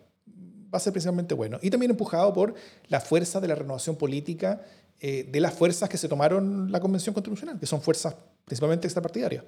[0.72, 1.58] va a ser principalmente bueno.
[1.62, 2.54] Y también empujado por
[2.88, 4.62] la fuerza de la renovación política
[5.00, 9.44] eh, de las fuerzas que se tomaron la Convención Constitucional, que son fuerzas principalmente extrapartidarias.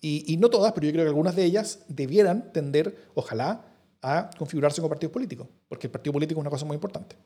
[0.00, 3.66] Y, y no todas, pero yo creo que algunas de ellas debieran tender, ojalá,
[4.02, 7.16] a configurarse como partidos políticos, porque el partido político es una cosa muy importante.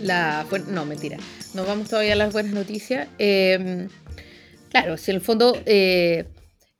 [0.00, 1.18] La, no, mentira.
[1.54, 3.08] Nos vamos todavía a las buenas noticias.
[3.18, 3.88] Eh,
[4.70, 6.26] Claro, si en el fondo eh,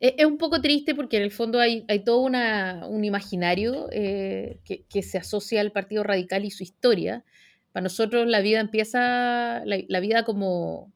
[0.01, 3.89] e-, es, un poco triste porque en el fondo hay, hay todo una, un imaginario
[3.93, 7.25] eh, que, que, se asocia al Partido Radical y su historia.
[7.73, 10.93] Para nosotros la vida empieza, la, la vida como,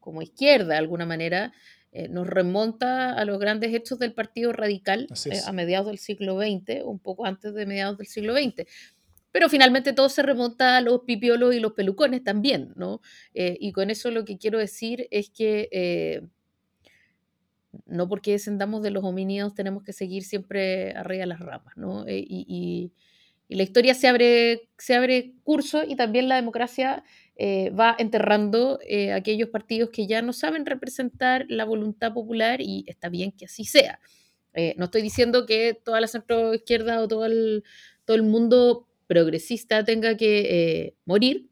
[0.00, 1.52] como izquierda de alguna manera,
[1.92, 5.08] eh, nos remonta a los grandes hechos del Partido Radical
[5.44, 8.64] a mediados del siglo XX, un poco antes de mediados del siglo XX.
[9.32, 13.00] Pero finalmente todo se remonta a los pipiolos y los pelucones también, ¿no?
[13.34, 16.22] Eh, y con eso lo que quiero decir es que eh,
[17.86, 22.06] no porque descendamos de los homínidos tenemos que seguir siempre arriba las ramas, ¿no?
[22.06, 22.92] Eh, y,
[23.52, 27.02] la historia se abre, se abre curso y también la democracia
[27.76, 28.78] va enterrando
[29.12, 33.64] aquellos partidos que ya no saben representar la voluntad popular y está bien que así
[33.64, 33.98] sea.
[34.76, 37.64] no estoy diciendo que toda la centro izquierda o todo el,
[38.04, 41.50] todo el mundo progresista tenga que eh, morir,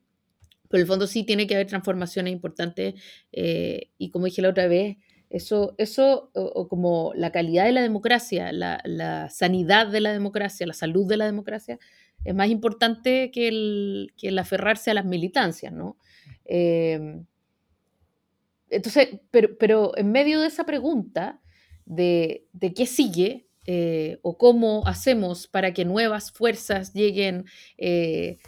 [0.68, 2.94] pero en el fondo sí tiene que haber transformaciones importantes
[3.33, 4.97] eh, y como dije la otra vez,
[5.29, 10.73] eso, eso o, como la calidad de la democracia, la, sanidad de la democracia, la
[10.73, 11.81] salud de la democracia,
[12.25, 15.99] es más importante que el, que el aferrarse a las militancias, ¿no?
[16.44, 17.27] Em,
[18.71, 21.40] entonces, pero, pero en medio de esa pregunta
[21.87, 27.44] de, de qué sigue, eh, o cómo hacemos para que nuevas fuerzas lleguen
[27.76, 28.38] eh,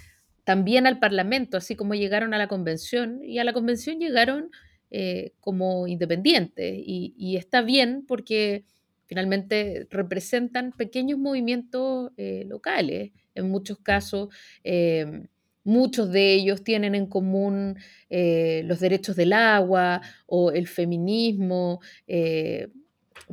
[0.44, 4.50] también al Parlamento, así como llegaron a la convención, y a la convención llegaron
[4.90, 8.64] eh, como independientes, y, está bien porque
[9.04, 12.12] finalmente representan pequeños movimientos
[12.46, 14.30] locales, en muchos casos.
[15.64, 17.76] Muchos de ellos tienen en común
[18.08, 21.80] los derechos del agua o el feminismo,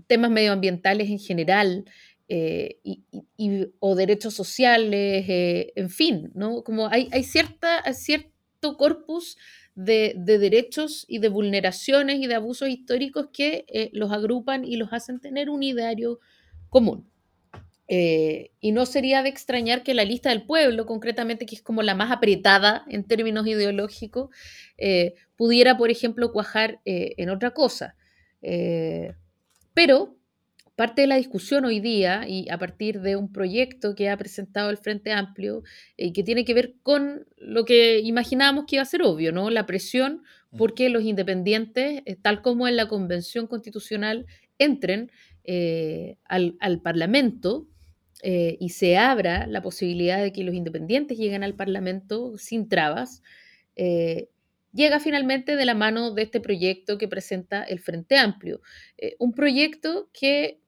[0.07, 1.86] temas medioambientales en general
[2.29, 6.62] eh, y, o derechos sociales, eh, en fin, ¿no?
[6.62, 9.38] Como hay, hay cierta, cierto corpus
[9.75, 14.91] de, derechos y de vulneraciones y de abusos históricos que eh, los agrupan y los
[14.91, 16.19] hacen tener un ideario
[16.69, 17.10] común.
[17.89, 21.95] y no sería de extrañar que la lista del pueblo, concretamente, que es como la
[21.95, 24.29] más apretada en términos ideológicos,
[25.38, 27.95] pudiera, por ejemplo, cuajar en otra cosa.
[29.78, 30.18] Pero
[30.76, 34.72] parte de la discusión hoy día, y a partir de un proyecto que ha presentado
[34.72, 35.62] el Frente Amplio,
[35.96, 39.32] y eh, que tiene que ver con lo que imaginábamos que iba a ser obvio,
[39.32, 39.52] ¿no?
[39.52, 40.58] La presión mm.
[40.58, 44.26] porque los independientes, eh, tal como en la Convención Constitucional,
[44.58, 45.12] entren
[45.44, 47.68] eh, al, Parlamento
[48.24, 53.22] y se abra la posibilidad de que los independientes lleguen al Parlamento sin trabas.
[54.78, 58.62] Llega finalmente de la mano de este proyecto que presenta el Frente Amplio.
[58.98, 60.62] Eh, un proyecto que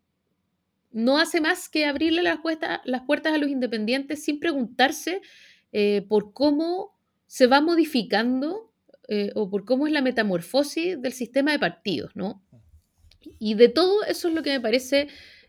[0.92, 2.40] no hace más que abrirle las,
[2.84, 5.22] las puertas a los independientes sin preguntarse
[5.72, 8.74] eh, por cómo se va modificando
[9.08, 12.44] eh, o por cómo es la metamorfosis del sistema de partidos, ¿no?
[13.38, 15.08] Y de todo eso es lo que me parece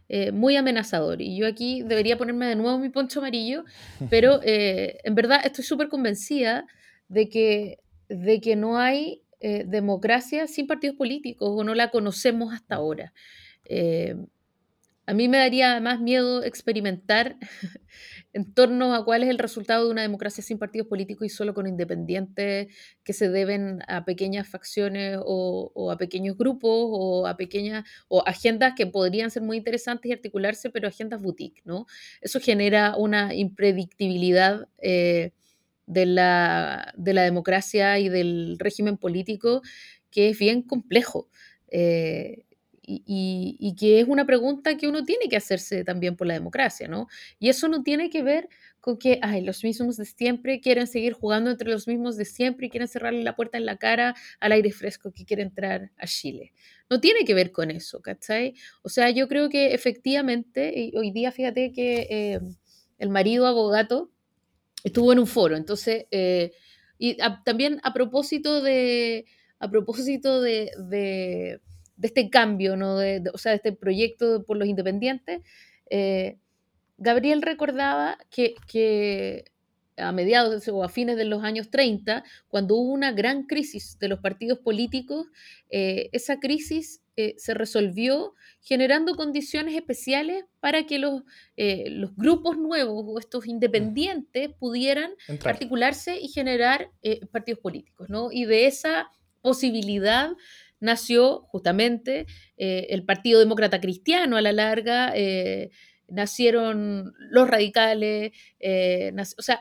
[0.08, 1.22] eh, muy amenazador.
[1.22, 3.64] Y yo aquí debería ponerme de nuevo mi poncho amarillo,
[4.10, 6.66] pero en verdad estoy súper convencida
[7.08, 7.78] de que,
[8.10, 13.14] de que no hay democracia sin partidos políticos o no la conocemos hasta ahora.
[15.10, 17.36] A mí me daría más miedo experimentar
[18.32, 21.52] en torno a cuál es el resultado de una democracia sin partidos políticos y solo
[21.52, 22.68] con independientes
[23.02, 28.74] que se deben a pequeñas facciones o, a pequeños grupos o a pequeñas o agendas
[28.76, 31.86] que podrían ser muy interesantes y articularse, pero agendas boutique, ¿no?
[32.20, 35.32] Eso genera una impredictibilidad eh,
[35.90, 39.62] de, la, de, la, democracia y del régimen político
[40.10, 41.28] que es bien complejo.
[41.68, 42.44] Eh,
[42.92, 47.06] y, que es una pregunta que uno tiene que hacerse también por la democracia, ¿no?
[47.38, 48.48] Y eso no tiene que ver
[48.80, 52.66] con que, ay, los mismos de siempre quieren seguir jugando entre los mismos de siempre
[52.66, 56.06] y quieren cerrarle la puerta en la cara al aire fresco que quiere entrar a
[56.06, 56.52] Chile.
[56.88, 58.54] No tiene que ver con eso, ¿cachai?
[58.82, 62.40] O sea, yo creo que efectivamente, hoy día fíjate que eh,
[62.98, 64.10] el marido abogado
[64.84, 66.52] estuvo en un foro, entonces, eh,
[66.98, 69.24] y también a propósito de,
[69.58, 71.60] a propósito de
[72.00, 72.96] de este cambio, ¿no?
[72.96, 75.42] De, o sea, de este proyecto por los independientes,
[75.90, 76.38] eh,
[76.96, 79.44] Gabriel recordaba que,
[79.98, 84.08] a mediados o a fines de los años 30, cuando hubo una gran crisis de
[84.08, 85.26] los partidos políticos,
[85.68, 91.22] eh, esa crisis eh, se resolvió generando condiciones especiales para que los,
[91.56, 95.12] los grupos nuevos o estos independientes pudieran
[95.44, 96.90] articularse y generar
[97.32, 98.30] partidos políticos, ¿no?
[98.30, 100.32] Y de esa posibilidad
[100.80, 104.36] nació justamente eh, el Partido Demócrata Cristiano.
[104.36, 105.70] A la larga, eh,
[106.08, 109.60] nacieron los radicales, eh, o sea,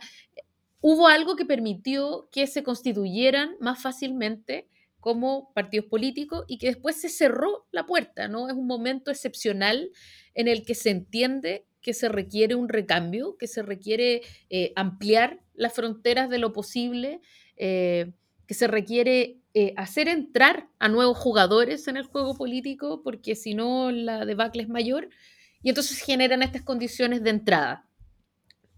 [0.82, 4.67] hubo algo que permitió que se constituyeran más fácilmente
[5.00, 8.48] como partidos políticos y que después se cerró la puerta, ¿no?
[8.48, 9.92] Es un momento excepcional
[10.34, 14.22] en el que se entiende que se requiere un recambio, que se requiere
[14.76, 17.22] ampliar las fronteras de lo posible,
[18.50, 23.56] que se requiere eh, hacer entrar a nuevos jugadores en el juego político, porque si
[23.56, 25.10] no la debacle es mayor,
[25.64, 27.88] y entonces generan estas condiciones de entrada.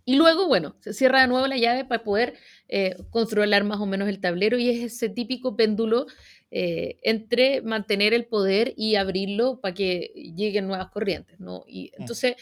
[0.06, 2.34] Y luego, bueno, se cierra de nuevo la llave para poder
[2.68, 6.08] eh, controlar más o menos el tablero y es ese típico péndulo
[6.50, 11.64] eh, entre mantener el poder y abrirlo para que lleguen nuevas corrientes, ¿no?
[11.68, 12.02] Y mm.
[12.02, 12.36] entonces,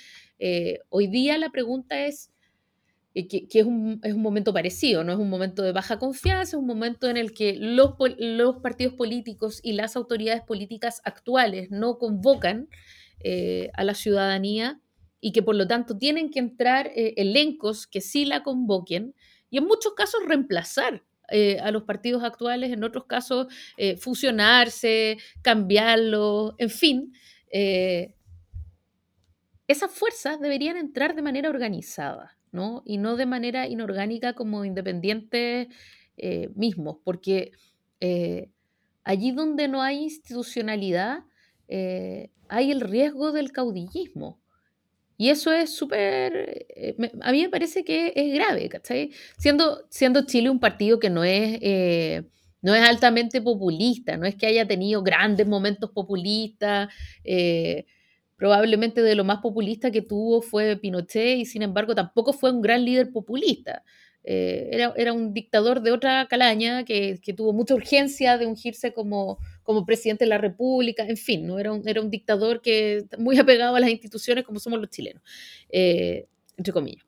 [0.89, 2.31] hoy día la pregunta es,
[3.15, 6.55] eh, que, es, un, es, un, momento parecido, no es un momento de baja confianza,
[6.55, 11.71] es un momento en el que los, los partidos políticos y las autoridades políticas actuales
[11.71, 12.69] no convocan
[13.19, 14.79] eh, a la ciudadanía
[15.21, 19.15] y que por lo tanto tienen que entrar eh, elencos que sí la convoquen
[19.49, 21.03] y en muchos casos reemplazar
[21.61, 23.45] a los partidos actuales, en otros casos
[23.99, 27.13] fusionarse, cambiarlos, en fin.
[29.67, 32.39] esas fuerzas deberían entrar de manera organizada.
[32.51, 32.81] ¿no?
[32.85, 35.67] Y no de manera inorgánica como independientes
[36.17, 37.51] eh, mismos, porque
[37.99, 38.49] eh,
[39.03, 41.19] allí donde no hay institucionalidad,
[41.67, 44.39] eh, hay el riesgo del caudillismo.
[45.21, 46.65] Y eso es súper,
[47.21, 49.11] a mí me parece que es grave, ¿cachai?
[49.37, 51.59] Siendo, siendo Chile un partido que no es,
[52.61, 56.87] no es altamente populista, no es que haya tenido grandes momentos populistas,
[58.37, 62.61] probablemente de lo más populista que tuvo fue Pinochet y sin embargo tampoco fue un
[62.61, 63.83] gran líder populista.
[64.23, 68.93] Eh, era, era, un dictador de otra calaña que, que, tuvo mucha urgencia de ungirse
[68.93, 71.57] como, como presidente de la República, en fin, ¿no?
[71.57, 75.23] era, un, era un dictador que muy apegado a las instituciones como somos los chilenos,
[75.69, 76.27] eh,
[76.57, 77.05] entre comillas.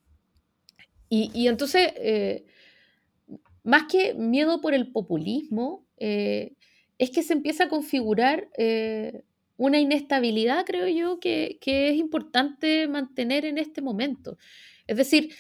[1.10, 2.46] Y, y entonces, eh,
[3.64, 8.50] más que miedo por el populismo, es que se empieza a configurar
[9.62, 14.40] una inestabilidad, creo yo, que, es importante mantener en este momento.
[14.88, 15.36] Es decir,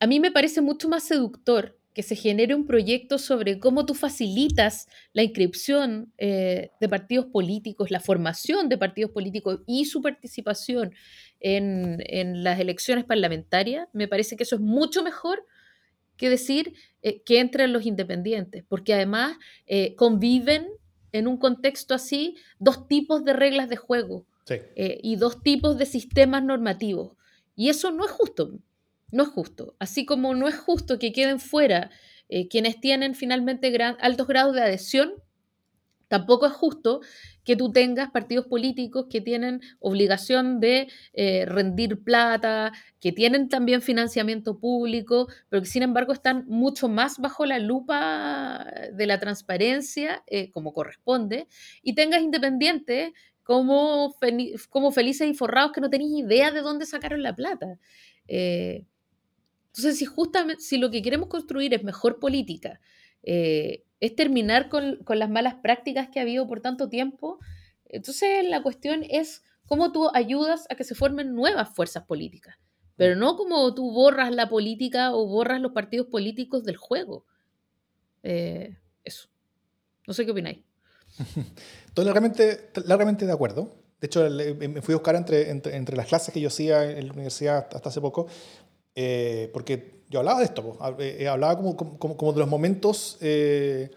[0.00, 3.94] a mí me parece mucho más seductor que se genere un proyecto sobre cómo tú
[3.94, 10.92] facilitas la inscripción eh, de partidos políticos, la formación de partidos políticos y su participación
[11.40, 13.88] en, las elecciones parlamentarias.
[13.94, 15.46] Me parece que eso es mucho mejor
[16.18, 20.68] que decir eh, que entren los independientes, porque además eh, conviven
[21.12, 24.26] en un contexto así dos tipos de reglas de juego
[24.76, 27.16] y dos tipos de sistemas normativos.
[27.56, 28.52] Y eso no es justo,
[29.10, 29.76] no es justo.
[29.78, 31.90] Así como no es justo que queden fuera
[32.50, 35.12] quienes tienen finalmente altos grados de adhesión
[36.08, 37.00] Tampoco es justo
[37.44, 43.82] que tú tengas partidos políticos que tienen obligación de eh, rendir plata, que tienen también
[43.82, 50.22] financiamiento público, pero que sin embargo están mucho más bajo la lupa de la transparencia,
[50.26, 51.48] eh, como corresponde,
[51.82, 54.14] y tengas independientes como,
[54.92, 57.78] felices y forrados que no tenéis idea de dónde sacaron la plata.
[58.28, 58.84] Eh,
[59.76, 62.80] entonces, si justamente, lo que queremos construir es mejor política,
[64.00, 67.38] es terminar con, las malas prácticas que ha habido por tanto tiempo.
[67.86, 72.56] Entonces la cuestión es cómo tú ayudas a que se formen nuevas fuerzas políticas,
[72.96, 77.24] pero no como tú borras la política o borras los partidos políticos del juego.
[78.22, 79.28] Eh, eso.
[80.06, 80.58] No sé qué opináis.
[81.86, 83.72] Estoy largamente, largamente de acuerdo.
[84.00, 87.14] De hecho, me fui a buscar entre, entre, las clases que yo hacía en la
[87.14, 88.26] universidad hasta hace poco,
[88.96, 93.18] eh, porque yo hablaba de esto, eh, eh, hablaba como, como, como, de los momentos,
[93.20, 93.90] eh,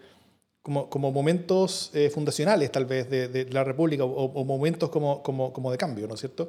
[0.62, 6.06] como, como, momentos fundacionales tal vez de, de la República o, momentos como, de cambio,
[6.06, 6.48] ¿no es cierto?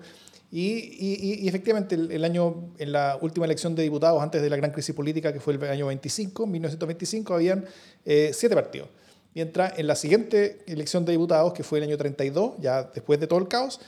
[0.52, 4.72] Y, y, efectivamente el, año, en la última elección de diputados, antes de la gran
[4.72, 7.66] crisis política que fue el año 25, 1925, habían
[8.04, 8.90] siete partidos.
[9.34, 13.28] Mientras en la siguiente elección de diputados, que fue el año 32, ya después de
[13.28, 13.80] todo el caos,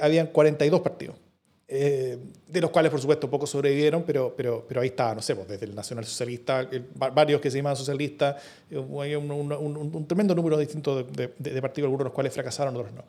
[0.00, 1.16] habían 42 partidos.
[1.70, 5.36] Eh, de los cuales, por supuesto, pocos sobrevivieron, pero, pero, pero ahí está, no sé,
[5.36, 11.02] pues, desde el Nacional Socialista, varios que se llaman socialistas, eh, un, tremendo número distinto
[11.02, 13.04] de, de, partidos, algunos de los cuales fracasaron, otros no.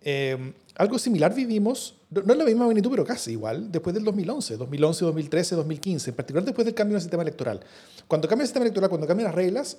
[0.00, 4.56] Eh, algo similar vivimos, no es la misma magnitud, pero casi igual, después del 2011,
[4.56, 7.58] 2011, 2013, 2015, en particular después del cambio del sistema electoral.
[8.06, 9.78] Cuando cambia el sistema electoral, cuando cambian las reglas,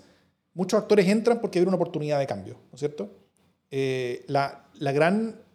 [0.54, 3.10] muchos actores entran porque hay una oportunidad de cambio, ¿no es cierto?
[3.70, 5.47] la, la gran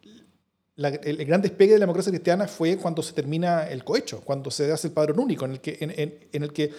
[0.76, 4.72] el, gran despegue de la democracia cristiana fue cuando se termina el cohecho, cuando se
[4.72, 6.72] hace el padrón único, en el que, en, el que,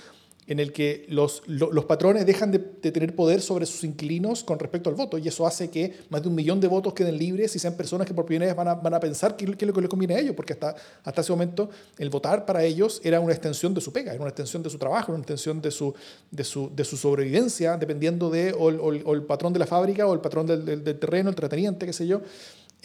[0.47, 4.89] en el que los, los patrones dejan de, tener poder sobre sus inquilinos con respecto
[4.89, 5.19] al voto.
[5.19, 8.07] Y eso hace que más de un millón de votos queden libres y sean personas
[8.07, 10.15] que por primera vez van a, van a pensar qué, es lo que les conviene
[10.15, 11.69] a ellos, porque hasta, hasta ese momento
[11.99, 14.79] el votar para ellos era una extensión de su pega, era una extensión de su
[14.79, 15.93] trabajo, una extensión de su,
[16.31, 20.47] de su, de su sobrevivencia, dependiendo de el, patrón de la fábrica o el patrón
[20.47, 22.21] del, del, del terreno, el trateniente, qué sé yo.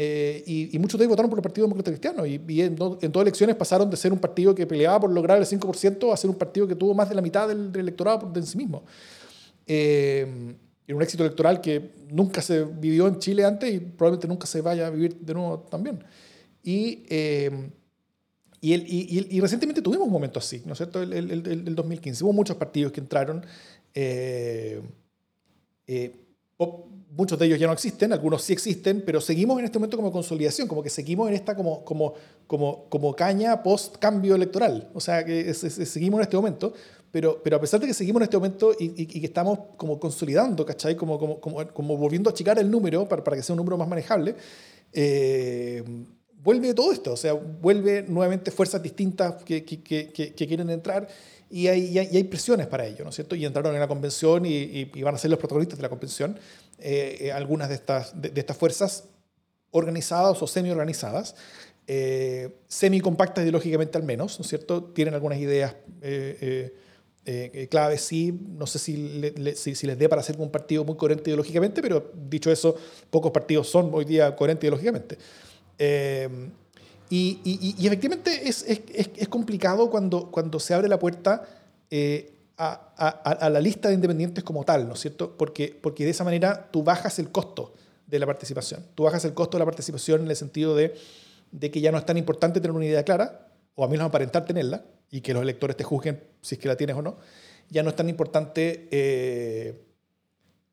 [0.00, 2.24] Eh, y, muchos de ellos votaron por el Partido Demócrata Cristiano.
[2.24, 5.44] Y, en, todas las elecciones pasaron de ser un partido que peleaba por lograr el
[5.44, 8.56] 5% a ser un partido que tuvo más de la mitad del, electorado en sí
[8.56, 8.84] mismo.
[9.66, 10.54] Eh,
[10.86, 14.60] era un éxito electoral que nunca se vivió en Chile antes y probablemente nunca se
[14.60, 16.02] vaya a vivir de nuevo también.
[16.62, 17.70] Y, eh,
[18.60, 21.02] y, el, y, recientemente tuvimos un momento así, ¿no es cierto?
[21.02, 22.24] El, el, el 2015.
[22.24, 23.44] Hubo muchos partidos que entraron.
[23.94, 24.80] Eh,
[27.18, 30.12] muchos de ellos ya no existen, algunos sí existen, pero seguimos en este momento como
[30.12, 32.14] consolidación, como que seguimos en esta como, como,
[32.46, 34.88] como, como caña post-cambio electoral.
[34.94, 36.72] O sea, que seguimos en este momento,
[37.10, 40.64] pero, pero a pesar de que seguimos en este momento y, que estamos como consolidando,
[40.64, 40.96] ¿cachai?
[40.96, 43.76] Como, como, como, como, volviendo a achicar el número para, para que sea un número
[43.76, 44.36] más manejable,
[44.92, 45.82] eh,
[46.42, 51.08] vuelve todo esto, o sea, vuelve nuevamente fuerzas distintas que, que, que, que quieren entrar
[51.50, 53.34] y hay, hay, presiones para ello, ¿no es cierto?
[53.34, 56.38] Y entraron en la convención y, van a ser los protagonistas de la convención
[56.78, 59.04] eh, eh, algunas de estas, de, estas fuerzas
[59.70, 61.34] organizadas o semi-organizadas,
[61.86, 64.84] eh, semi-compactas ideológicamente al menos, ¿no es cierto?
[64.84, 65.74] Tienen algunas ideas
[67.70, 71.30] claves, sí, no sé si, si, si, les dé para ser un partido muy coherente
[71.30, 72.74] ideológicamente, pero dicho eso,
[73.10, 75.18] pocos partidos son hoy día coherentes ideológicamente.
[77.10, 78.82] Y, efectivamente es, es,
[79.16, 81.42] es, complicado cuando, cuando se abre la puerta
[81.90, 85.36] eh, a, a, la lista de independientes como tal, ¿no es cierto?
[85.38, 87.72] Porque, porque de esa manera tú bajas el costo
[88.06, 88.84] de la participación.
[88.94, 90.94] Tú bajas el costo de la participación en el sentido de,
[91.50, 94.44] de que ya no es tan importante tener una idea clara, o a menos aparentar
[94.44, 97.16] tenerla, y que los electores te juzguen si es que la tienes o no.
[97.70, 98.88] Ya no es tan importante...
[98.90, 99.84] Eh,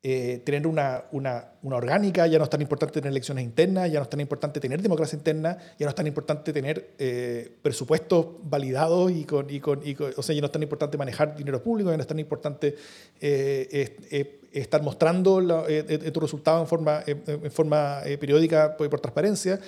[0.08, 3.97] eh, tener una, una, una, orgánica, ya no es tan importante tener elecciones internas, ya
[3.97, 8.28] no es tan importante tener democracia interna, ya no es tan importante tener eh, presupuestos
[8.43, 11.60] validados y con, y con, y o sea, ya no es tan importante manejar dinero
[11.64, 12.76] público, ya no es tan importante
[13.20, 15.41] eh, estar mostrando
[16.14, 19.60] tu resultado en forma, en forma periódica por, por transparencia.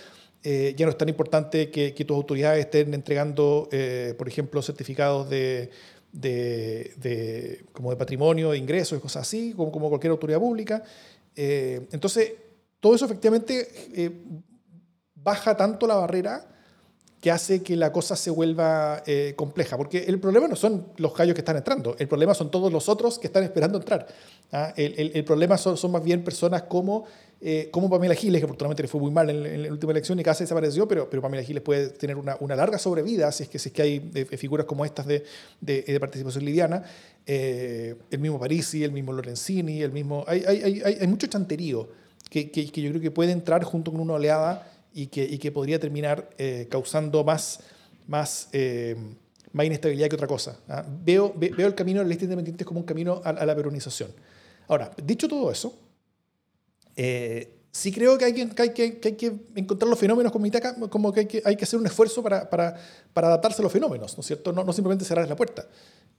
[0.44, 3.68] ya no es tan importante que, que tus autoridades estén entregando,
[4.16, 5.72] por ejemplo, certificados de,
[6.12, 10.84] de, como de patrimonio, de ingresos y cosas así, como, como cualquier autoridad pública.
[11.36, 12.34] Eh, entonces,
[12.80, 14.12] todo eso efectivamente eh,
[15.16, 16.48] baja tanto la barrera
[17.20, 19.76] que hace que la cosa se vuelva eh, compleja.
[19.78, 22.88] Porque el problema no son los gallos que están entrando, el problema son todos los
[22.90, 24.08] otros que están esperando entrar.
[24.52, 24.74] ¿ah?
[24.76, 27.06] El, el, el, problema son, son, más bien personas como
[27.40, 30.24] eh, como Pamela Giles, que afortunadamente le fue muy mal en, la última elección y
[30.24, 33.60] casi desapareció, pero, pero Pamela Giles puede tener una, una larga sobrevida si es que,
[33.60, 35.24] si es que hay eh, figuras como estas de,
[35.62, 36.84] de, participación liviana.
[37.28, 40.24] Eh, el mismo Parisi, el mismo Lorenzini, el mismo...
[40.28, 41.88] Hay, hay, hay, hay mucho chanterío
[42.30, 45.38] que, que, que, yo creo que puede entrar junto con una oleada y que, y
[45.38, 46.30] que podría terminar
[46.70, 47.60] causando más...
[48.08, 48.50] más
[49.54, 50.60] más inestabilidad que otra cosa.
[50.68, 50.86] ¿ah?
[51.04, 54.12] Veo, veo el camino de la lista independiente como un camino a, a la peronización.
[54.68, 55.74] Ahora, dicho todo eso,
[56.98, 61.64] eh, sí creo que hay que, encontrar los fenómenos como Itaca, como que hay que,
[61.64, 62.50] hacer un esfuerzo para,
[63.14, 64.52] adaptarse a los fenómenos, ¿no es cierto?
[64.52, 65.68] No, simplemente cerrar la puerta.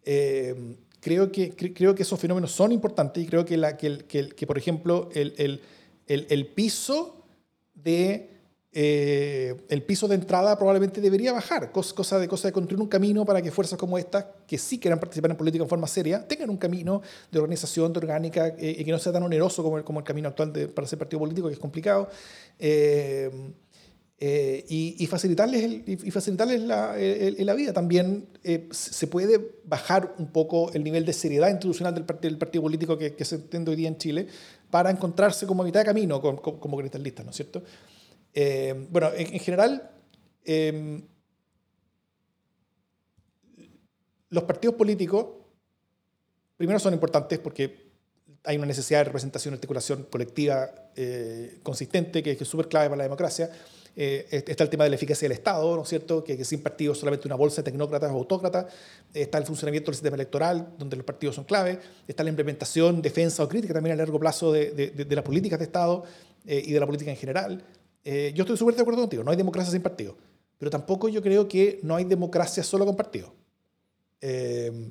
[0.05, 1.53] Eh, creo, que,
[1.99, 5.61] esos fenómenos son importantes y creo que, por ejemplo, el,
[6.07, 7.27] el piso
[7.75, 8.38] de
[8.71, 13.25] eh, el piso de entrada probablemente debería bajar, cosa, de, cosa de construir un camino
[13.25, 16.51] para que fuerzas como estas, que sí quieran participar en política en forma seria, tengan
[16.51, 17.01] un camino
[17.33, 20.05] de organización, de orgánica, eh, y que no sea tan oneroso como el, como el
[20.05, 22.09] camino actual de, para ser partido político, que es complicado.
[22.59, 23.31] Eh,
[24.69, 27.73] y, facilitarles, y facilitarles la, la, vida.
[27.73, 28.27] También
[28.73, 33.25] se puede bajar un poco el nivel de seriedad institucional del, del partido político que,
[33.25, 34.27] se entiende hoy día en Chile
[34.71, 37.63] para encontrarse como a mitad de camino como, como, como listas, ¿no es cierto?
[38.35, 39.91] Eh, bueno, en, general,
[40.45, 41.03] em,
[44.31, 45.27] los partidos políticos,
[46.57, 47.89] primero son importantes porque
[48.45, 53.05] hay una necesidad de representación articulación colectiva eh, consistente que, es súper clave para la
[53.05, 53.51] democracia.
[54.01, 56.23] Eh, está el tema de la eficacia del Estado, ¿no es cierto?
[56.23, 58.67] Que, que sin partidos solamente una bolsa de tecnócratas o autócratas.
[59.13, 61.81] Está el funcionamiento del sistema electoral, donde los partidos son clave.
[62.07, 65.59] Está la implementación, defensa o crítica también a largo plazo de, de, de las políticas
[65.59, 66.05] de Estado
[66.45, 67.65] y de la política en general.
[68.11, 70.17] Eh, yo estoy súper de acuerdo contigo, no hay democracia sin partido,
[70.57, 73.35] pero tampoco yo creo que no hay democracia solo con partido.
[74.23, 74.91] Eh,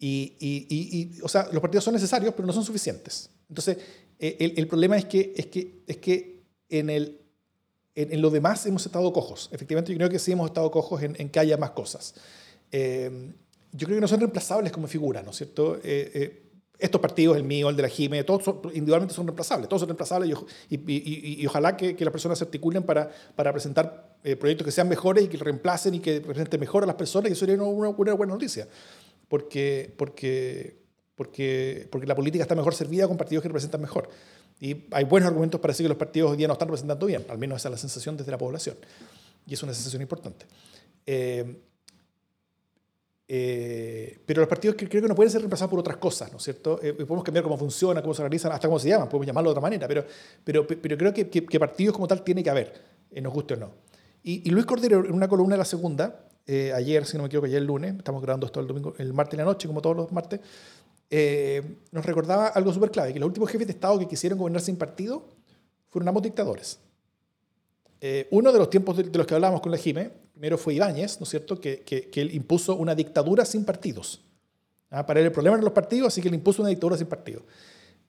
[0.00, 3.30] y, y, y, o sea, los partidos son necesarios, pero no son suficientes.
[3.48, 3.78] Entonces,
[4.18, 7.20] eh, el, el, problema es que, es que, es que en, el,
[7.94, 9.48] en, en, lo demás hemos estado cojos.
[9.52, 12.14] Efectivamente, yo creo que sí hemos estado cojos en, en que haya más cosas.
[12.72, 15.78] yo creo que no son reemplazables como figura, ¿no es cierto?
[16.80, 20.36] Estos partidos, el mío, el de la JIME, todos individualmente son reemplazables, todos son reemplazables
[20.68, 25.24] y, ojalá que, las personas se articulen para, para presentar eh, proyectos que sean mejores
[25.24, 28.32] y que reemplacen y que representen mejor a las personas y eso sería una, buena
[28.32, 28.66] noticia,
[29.28, 30.78] porque, porque,
[31.14, 34.08] porque, porque la política está mejor servida con partidos que representan mejor.
[34.58, 37.24] Y hay buenos argumentos para decir que los partidos hoy día no están representando bien,
[37.28, 38.76] al menos esa es la sensación desde la población.
[39.46, 40.46] Y es una sensación importante.
[41.06, 41.60] Eh,
[43.32, 46.42] eh, pero los partidos creo que no pueden ser reemplazados por otras cosas, ¿no es
[46.42, 46.80] cierto?
[46.82, 49.52] Eh, podemos cambiar cómo funciona, cómo se organizan, hasta cómo se llaman, podemos llamarlo de
[49.52, 49.86] otra manera,
[50.44, 52.74] pero, creo que, partidos como tal tiene que haber,
[53.08, 53.70] eh, nos guste o no.
[54.24, 56.24] Y, Luis Cordero, en una columna de la segunda,
[56.74, 59.34] ayer, si no me equivoco, ayer el lunes, estamos grabando esto el domingo, el martes
[59.34, 60.40] en la noche, como todos los martes,
[61.92, 64.74] nos recordaba algo súper clave, que los últimos jefes de Estado que quisieron gobernar sin
[64.74, 65.28] partido
[65.88, 66.80] fueron ambos dictadores.
[68.32, 70.10] uno de los tiempos de, de los que hablábamos con la Jime
[70.40, 74.22] primero fue Ibáñez, ¿no es cierto?, que, que, él impuso una dictadura sin partidos.
[74.88, 75.04] ¿ah?
[75.04, 77.42] Para él el problema eran los partidos, así que él impuso una dictadura sin partidos.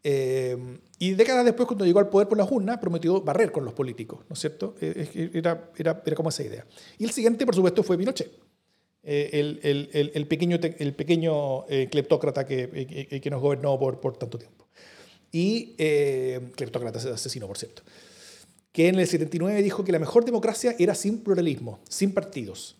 [0.02, 0.56] Eh,
[0.98, 4.22] y décadas después, cuando llegó al poder por las urnas, prometió barrer con los políticos,
[4.30, 4.76] ¿no es cierto?
[4.80, 6.66] Eh, era, era, era como esa idea.
[6.98, 8.32] Y el siguiente, por supuesto, fue Pinochet.
[9.04, 14.38] Eh, el, el, el, pequeño, el pequeño cleptócrata que, que, nos gobernó por, por tanto
[14.38, 14.70] tiempo.
[15.34, 15.76] Y
[16.56, 17.84] cleptócrata asesino, por cierto
[18.72, 22.78] que en el 79 dijo que la mejor democracia era sin pluralismo, sin partidos.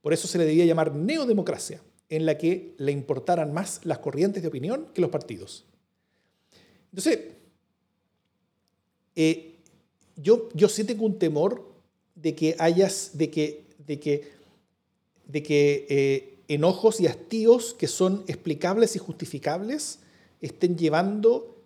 [0.00, 4.42] Por eso se le debía llamar neodemocracia, en la que le importaran más las corrientes
[4.42, 5.64] de opinión que los partidos.
[6.92, 7.18] Entonces,
[9.16, 9.56] eh,
[10.16, 11.72] yo, yo sí tengo un temor
[12.14, 14.32] de que hayas, de que, de que,
[15.26, 20.00] de que eh, enojos y hastíos que son explicables y justificables
[20.40, 21.62] estén llevando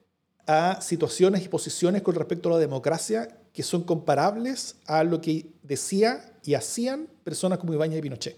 [0.47, 5.47] a situaciones y posiciones con respecto a la democracia que son comparables a lo que
[5.65, 8.37] decía y hacían personas como Ibañez y Pinochet.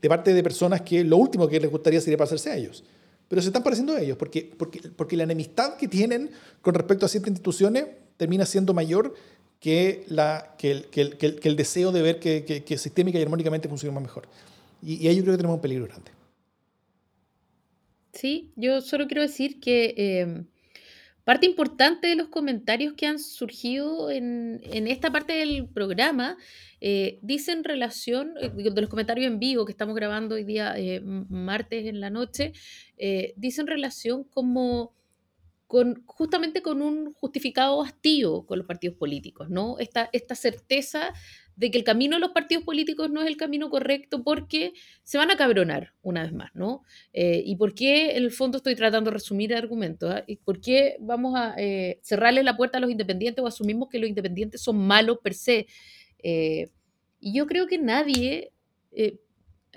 [0.00, 2.82] De parte de personas que lo último que les gustaría sería parecerse a ellos.
[3.28, 6.30] Pero se están pareciendo a ellos, porque, porque, porque la enemistad que tienen
[6.62, 9.12] con respecto a ciertas instituciones termina siendo mayor
[9.60, 13.22] que, la, que, el, que, el, que el, deseo de ver que, que, sistémica y
[13.22, 14.26] armónicamente funciona mejor.
[14.80, 16.10] Y, y ahí yo creo que tenemos un peligro grande.
[18.14, 20.44] Sí, yo solo quiero decir que eh,
[21.24, 26.36] Parte importante de los comentarios que han surgido en, esta parte del programa
[26.80, 31.00] eh, dicen relación, eh, de los comentarios en vivo que estamos grabando hoy día, eh,
[31.00, 32.52] martes en la noche,
[33.36, 34.92] dicen relación como
[36.06, 39.78] justamente con un justificado hastío con los partidos políticos, ¿no?
[39.78, 41.12] Esta, esta certeza
[41.56, 45.18] de que el camino de los partidos políticos no es el camino correcto porque se
[45.18, 46.82] van a cabronar una vez más, ¿no?
[47.12, 50.10] Eh, ¿Y por qué, en el fondo, estoy tratando de resumir el argumento?
[50.10, 50.24] ¿ah?
[50.26, 53.98] ¿Y por qué vamos a eh, cerrarle la puerta a los independientes o asumimos que
[53.98, 55.66] los independientes son malos per se?
[56.22, 56.70] Eh,
[57.20, 58.52] y yo creo que nadie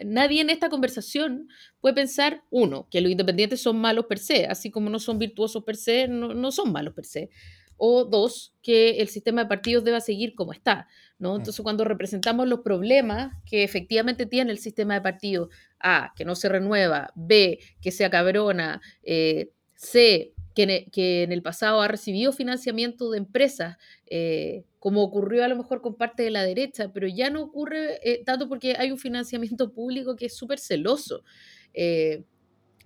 [0.03, 1.47] nadie en esta conversación
[1.79, 5.63] puede pensar, uno, que los independientes son malos per se, así como no son virtuosos
[5.63, 7.29] per se, no, son malos per se.
[7.77, 10.87] O dos, que el sistema de partidos deba seguir como está.
[11.19, 11.33] ¿no?
[11.33, 11.37] Mm.
[11.37, 16.35] Entonces, cuando representamos los problemas que efectivamente tiene el sistema de partidos, A, que no
[16.35, 23.11] se renueva, B, que se acabrona, eh, C, que, en el pasado ha recibido financiamiento
[23.11, 23.77] de empresas,
[24.07, 27.99] eh, como ocurrió a lo mejor con parte de la derecha, pero ya no ocurre
[28.09, 31.23] eh, tanto porque hay un financiamiento público que es súper celoso.
[31.73, 32.23] Eh,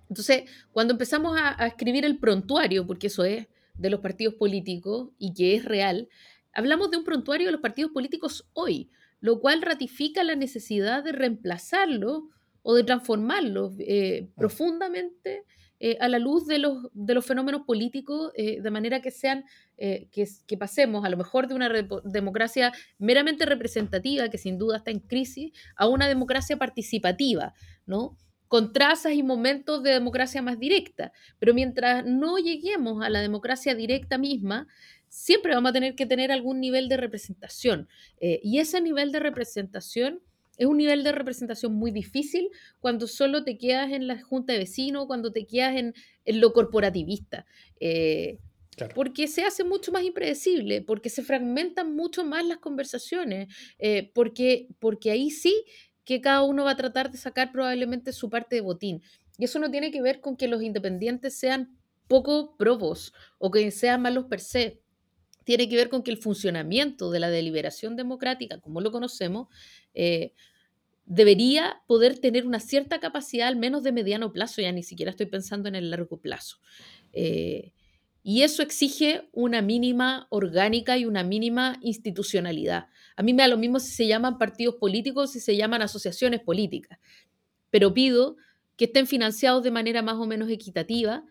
[0.08, 0.42] entonces,
[0.72, 5.54] cuando empezamos a, escribir el prontuario, porque eso es de los partidos políticos y que
[5.54, 6.08] es real,
[6.52, 8.90] hablamos de un prontuario de los partidos políticos hoy,
[9.20, 12.28] lo cual ratifica la necesidad de reemplazarlo
[12.62, 14.34] o de transformarlo mm.
[14.36, 15.44] profundamente
[15.82, 19.46] eh, a la luz de los, de los fenómenos políticos, eh, de manera que sean,
[19.78, 21.70] eh, que, que, pasemos a lo mejor de una
[22.04, 27.54] democracia meramente representativa, que sin duda está en crisis, a una democracia participativa,
[27.86, 28.18] ¿no?
[28.46, 31.12] con trazas y momentos de democracia más directa.
[31.38, 34.66] Pero mientras no lleguemos a la democracia directa misma,
[35.08, 37.88] siempre vamos a tener que tener algún nivel de representación.
[38.20, 40.20] y ese nivel de representación
[40.60, 42.50] es un nivel de representación muy difícil
[42.80, 45.94] cuando solo te quedas en la junta de vecinos, cuando te quedas en,
[46.26, 47.46] lo corporativista.
[47.80, 48.38] Eh,
[48.94, 53.48] porque se hace mucho más impredecible, porque se fragmentan mucho más las conversaciones,
[53.78, 55.64] eh, porque, porque ahí sí
[56.04, 59.02] que cada uno va a tratar de sacar probablemente su parte de botín.
[59.38, 61.74] Y eso no tiene que ver con que los independientes sean
[62.06, 64.82] poco probos o que sean malos per se.
[65.44, 69.48] Tiene que ver con que el funcionamiento de la deliberación democrática, como lo conocemos,
[69.94, 70.32] eh,
[71.06, 75.26] debería poder tener una cierta capacidad, al menos de mediano plazo, ya ni siquiera estoy
[75.26, 76.58] pensando en el largo plazo.
[77.12, 77.72] Eh,
[78.22, 82.86] y eso exige una mínima orgánica y una mínima institucionalidad.
[83.16, 86.40] A mí me da lo mismo si se llaman partidos políticos, si se llaman asociaciones
[86.40, 86.98] políticas,
[87.70, 88.36] pero pido
[88.76, 91.24] que estén financiados de manera más o menos equitativa,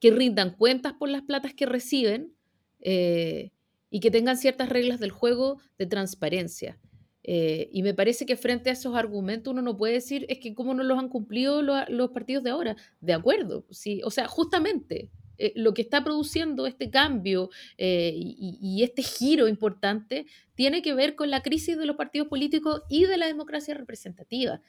[0.00, 2.32] que rindan cuentas por las platas que reciben
[2.80, 3.50] eh,
[3.90, 6.78] y que tengan ciertas reglas del juego de transparencia.
[7.28, 10.54] Eh, y me parece que frente a esos argumentos uno no puede decir, es que
[10.54, 12.76] cómo no los han cumplido los partidos de ahora.
[13.00, 14.00] De acuerdo, sí.
[14.04, 20.26] O sea, justamente eh, lo que está produciendo este cambio eh, y, este giro importante
[20.54, 24.60] tiene que ver con la crisis de los partidos políticos y de la democracia representativa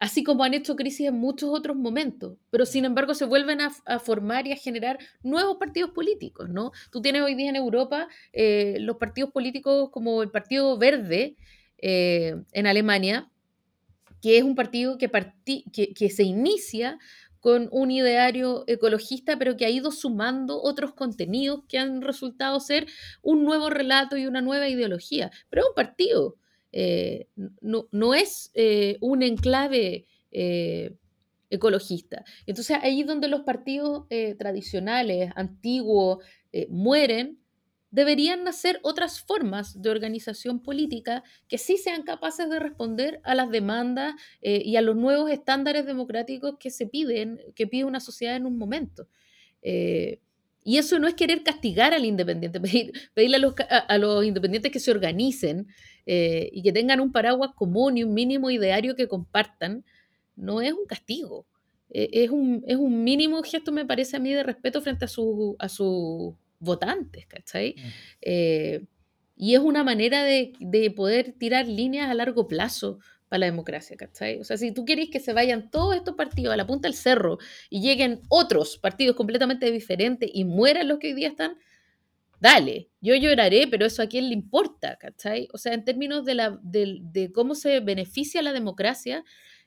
[0.00, 3.70] así como han hecho crisis en muchos otros momentos, pero sin embargo se vuelven a,
[4.00, 6.72] formar y a generar nuevos partidos políticos, ¿no?
[6.90, 11.36] Tú tienes hoy día en Europa eh, los partidos políticos como el Partido Verde
[11.78, 13.30] eh, en Alemania,
[14.22, 15.10] que es un partido que,
[15.72, 16.98] que, se inicia
[17.40, 22.86] con un ideario ecologista, pero que ha ido sumando otros contenidos que han resultado ser
[23.22, 25.30] un nuevo relato y una nueva ideología.
[25.48, 26.36] Pero es un partido,
[26.72, 27.28] eh,
[27.60, 30.94] no, es eh, un enclave eh,
[31.48, 32.24] ecologista.
[32.46, 34.06] Entonces ahí donde los partidos
[34.38, 36.24] tradicionales, antiguos,
[36.68, 37.40] mueren,
[37.90, 43.50] deberían nacer otras formas de organización política que sí sean capaces de responder a las
[43.50, 48.46] demandas y a los nuevos estándares democráticos que se piden, que pide una sociedad en
[48.46, 49.08] un momento.
[50.70, 52.60] Y eso no es querer castigar al independiente,
[53.14, 53.38] pedirle
[53.88, 55.66] a los independientes que se organicen
[56.06, 59.84] eh, y que tengan un paraguas común y un mínimo ideario que compartan,
[60.36, 61.44] no es un castigo.
[61.90, 65.08] Eh, es, un, es, un, mínimo gesto, me parece a mí, de respeto frente a,
[65.08, 67.74] su, a sus votantes, ¿cachai?
[67.76, 67.88] Mm.
[68.20, 68.84] Eh,
[69.36, 73.00] y es una manera de, de, poder tirar líneas a largo plazo
[73.30, 74.40] para la democracia, ¿cachai?
[74.40, 76.96] O sea, si tú quieres que se vayan todos estos partidos a la punta del
[76.96, 77.38] cerro
[77.70, 81.56] y lleguen otros partidos completamente diferentes y mueran los que hoy día están,
[82.40, 85.48] dale, yo lloraré, pero eso a quién le importa, ¿cachai?
[85.52, 89.24] O sea, en términos de, la, de, cómo se beneficia la democracia,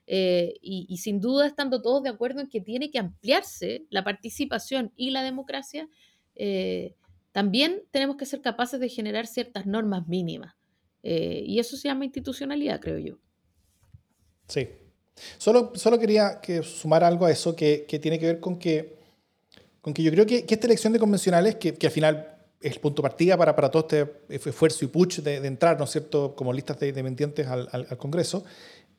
[0.07, 4.91] eh, y, sin duda estando todos de acuerdo en que tiene que ampliarse la participación
[4.97, 5.87] y la democracia,
[6.35, 6.95] eh,
[7.31, 10.53] también tenemos que ser capaces de generar ciertas normas mínimas.
[11.03, 13.22] Eh, y eso se llama institucionalidad, creo yo.
[14.47, 14.67] Sí.
[15.37, 18.95] Solo, solo quería que sumar algo a eso que, tiene que ver con que,
[19.81, 23.01] con que yo creo que, esta elección de convencionales, que, que al final el punto
[23.01, 26.53] de partida para, para todo este esfuerzo y push de, entrar, ¿no es cierto?, como
[26.53, 28.43] listas de, de al, al, Congreso,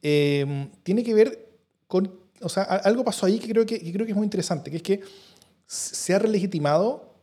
[0.02, 1.48] eh, tiene que ver
[1.86, 4.76] con, o sea, algo pasó ahí que creo que, creo que es muy interesante, que
[4.76, 5.00] es que
[5.66, 7.14] se ha relegitimado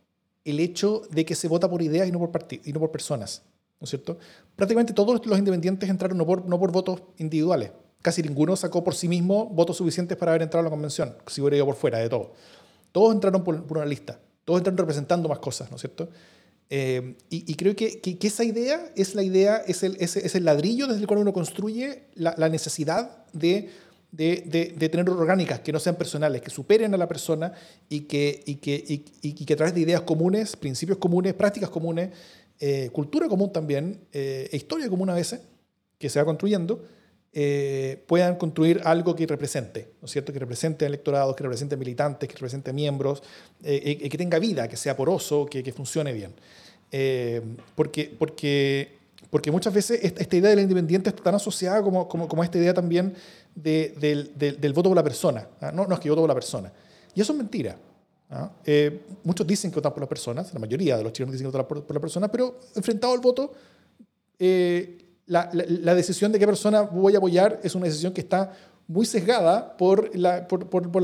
[0.43, 3.43] el hecho de que se vota por ideas y no por, y no por personas,
[3.80, 4.17] ¿no es cierto?
[4.55, 7.72] Prácticamente todos los independientes entraron no por, no por votos individuales.
[8.02, 11.41] Casi ninguno sacó por sí mismo votos suficientes para haber entrado a la convención, si
[11.41, 12.34] hubiera ido por fuera de todo.
[12.91, 16.10] Todos entraron por, una lista, todos entraron representando más cosas, ¿no es cierto?
[16.70, 20.45] Eh, y, creo que, que, esa idea es la idea, es el, es, es el
[20.45, 23.70] ladrillo desde el cual uno construye la, la necesidad de
[24.12, 27.54] de, de, tener orgánicas que no sean personales, que superen a la persona
[27.88, 28.84] y que, y que,
[29.22, 32.10] y, que a través de ideas comunes, principios comunes, prácticas comunes,
[32.60, 35.41] eh, cultura común también, eh, e historia común a veces,
[35.97, 36.84] que se va construyendo,
[37.34, 40.34] eh, puedan construir algo que represente, ¿no es cierto?
[40.34, 43.23] Que represente electorados, que represente militantes, que represente miembros,
[43.63, 46.34] y que tenga vida, que sea poroso, que, que funcione bien.
[47.75, 48.97] porque, porque,
[49.29, 52.73] porque muchas veces esta, idea del independiente está tan asociada como, como, como esta idea
[52.73, 53.15] también
[53.55, 55.47] del, del, voto por la persona.
[55.61, 55.71] ¿ah?
[55.71, 56.71] No, no es que yo voto por la persona.
[57.13, 57.77] Y eso es mentira.
[58.29, 58.51] ¿ah?
[58.65, 61.57] Eh, muchos dicen que votan por las personas, la mayoría de los chilenos dicen que
[61.57, 63.53] votan por, por la persona, pero enfrentado al voto,
[64.39, 64.97] eh,
[65.32, 68.51] la, decisión de qué persona voy a apoyar es una decisión que está
[68.88, 70.45] muy sesgada por la,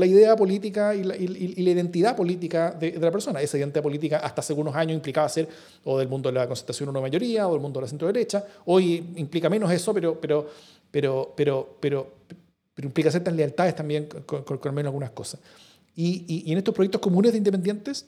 [0.06, 3.40] idea política y la, identidad política de, la persona.
[3.40, 5.48] Esa identidad política hasta hace unos años implicaba ser
[5.84, 8.44] o del mundo de la concentración una mayoría o del mundo de la centro derecha.
[8.66, 10.46] Hoy implica menos eso, pero, pero,
[10.90, 12.12] pero, pero, pero,
[12.74, 15.40] pero implica ciertas lealtades también con, con, menos algunas cosas.
[15.96, 18.06] Y, y, en estos proyectos comunes de independientes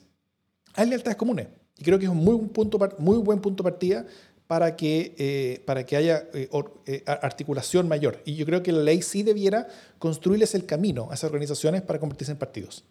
[0.75, 1.47] hay lealtades comunes.
[1.77, 4.05] Y creo que es un muy, punto, muy buen punto de partida
[4.51, 6.49] para que, eh, para que haya eh,
[6.85, 8.21] eh, articulación mayor.
[8.25, 11.99] Y yo creo que la ley sí debiera construirles el camino a esas organizaciones para
[11.99, 12.83] convertirse en partidos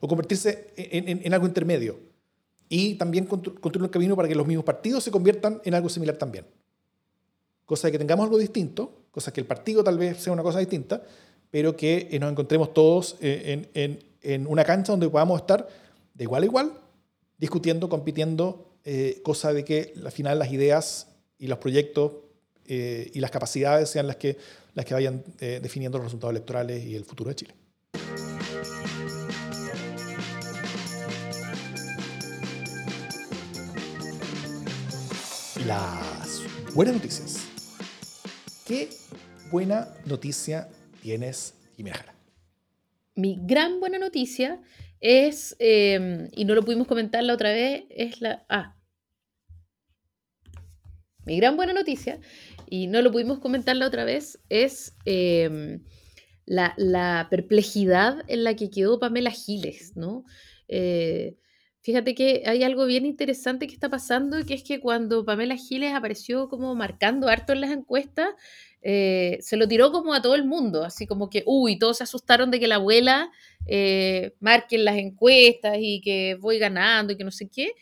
[0.00, 2.00] o convertirse en, en, algo intermedio.
[2.70, 6.16] Y también construir el camino para que los mismos partidos se conviertan en algo similar
[6.16, 6.46] también.
[7.66, 10.60] Cosa de que tengamos algo distinto, cosa que el partido tal vez sea una cosa
[10.60, 11.02] distinta,
[11.50, 15.68] pero que nos encontremos todos en, en una cancha donde podamos estar
[16.14, 16.72] de igual a igual,
[17.36, 21.06] discutiendo, compitiendo eh, cosa de que al final las ideas
[21.38, 22.12] y los proyectos
[22.66, 24.36] eh, y las capacidades sean las que,
[24.74, 27.54] las que vayan eh, definiendo los resultados electorales y el futuro de Chile.
[35.66, 36.42] Las
[36.74, 37.46] buenas noticias.
[38.66, 38.90] ¿Qué
[39.52, 40.68] buena noticia
[41.02, 42.14] tienes, Jimena Jara?
[43.14, 44.60] Mi gran buena noticia
[45.02, 48.46] es, em, y no lo pudimos comentar la otra vez, es la...
[48.48, 48.76] Ah,
[51.26, 52.20] mi gran buena noticia,
[52.70, 55.82] y no lo pudimos comentar la otra vez, es em,
[56.46, 60.24] la, perplejidad en la que quedó Pamela Giles, ¿no?
[60.68, 61.36] Eh,
[61.82, 65.92] fíjate que hay algo bien interesante que está pasando, que es que cuando Pamela Giles
[65.92, 68.28] apareció como marcando harto en las encuestas,
[68.82, 72.04] eh, se lo tiró como a todo el mundo, así como que, uy, todos se
[72.04, 73.30] asustaron de que la abuela
[73.66, 77.72] eh, marque en las encuestas y que voy ganando y que no sé qué.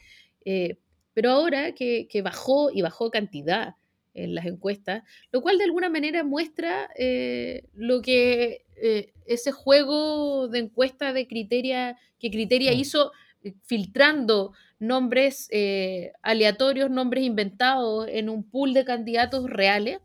[0.45, 0.79] Eh,
[1.13, 3.75] pero ahora que, bajó y bajó cantidad
[4.15, 6.89] en las encuestas, lo cual de alguna manera muestra
[7.75, 8.65] lo que
[9.27, 12.79] ese juego de encuesta de criteria que Criteria mm.
[12.79, 13.13] hizo
[13.65, 15.49] filtrando nombres
[16.23, 19.99] aleatorios, nombres inventados en un pool de candidatos reales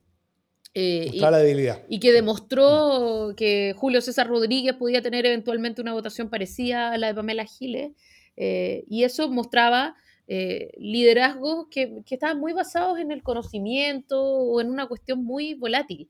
[0.77, 1.81] eh, y, la debilidad.
[1.87, 7.07] y, que demostró que Julio César Rodríguez podía tener eventualmente una votación parecida a la
[7.07, 7.93] de Pamela Giles.
[8.35, 9.95] Eh, y eso mostraba
[10.27, 15.53] eh, liderazgos que, que, estaban muy basados en el conocimiento o en una cuestión muy
[15.53, 16.09] volátil.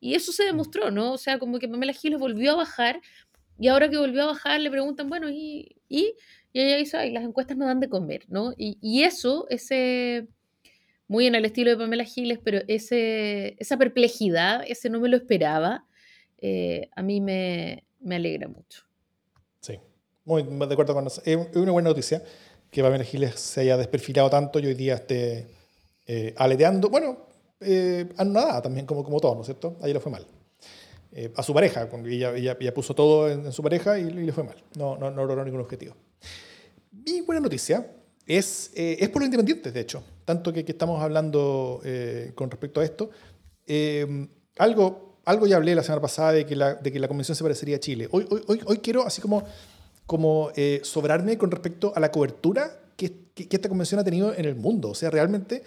[0.00, 1.12] Y eso se demostró, ¿no?
[1.12, 3.02] O sea, como que Pamela Giles volvió a bajar
[3.58, 5.76] y ahora que volvió a bajar le preguntan, bueno, ¿y?
[5.88, 6.14] Y,
[6.52, 8.52] y ella dice, ay, las encuestas no dan de comer, ¿no?
[8.56, 10.28] Y, y eso, ese
[11.08, 15.16] muy en el estilo de Pamela Giles, pero ese, esa perplejidad, ese no me lo
[15.16, 15.86] esperaba,
[16.38, 18.84] eh, a mí me, me, alegra mucho.
[19.60, 19.78] Sí,
[20.24, 21.26] muy de acuerdo con nosotros.
[21.26, 22.22] Es una buena noticia
[22.70, 25.46] que Pamela Giles se haya desperfilado tanto y hoy día esté
[26.06, 27.26] eh, aleteando, bueno,
[27.60, 29.78] eh, nada también como, como todo, ¿no es cierto?
[29.80, 30.26] Ahí le fue mal.
[31.12, 34.32] Eh, a su pareja, ella, ella, ella, puso todo en, su pareja y, y, le
[34.32, 34.62] fue mal.
[34.76, 35.96] No, no, no logró ningún objetivo.
[37.10, 37.90] Mi buena noticia
[38.26, 42.82] es, es por los independientes, de hecho tanto que, que estamos hablando eh, con respecto
[42.82, 43.08] a esto.
[43.66, 44.28] Eh,
[44.58, 47.42] algo, algo ya hablé la semana pasada de que la, de que la convención se
[47.42, 48.08] parecería a Chile.
[48.10, 49.42] Hoy, hoy, hoy quiero así como,
[50.04, 54.44] como eh, sobrarme con respecto a la cobertura que, que, esta convención ha tenido en
[54.44, 54.90] el mundo.
[54.90, 55.62] O sea, realmente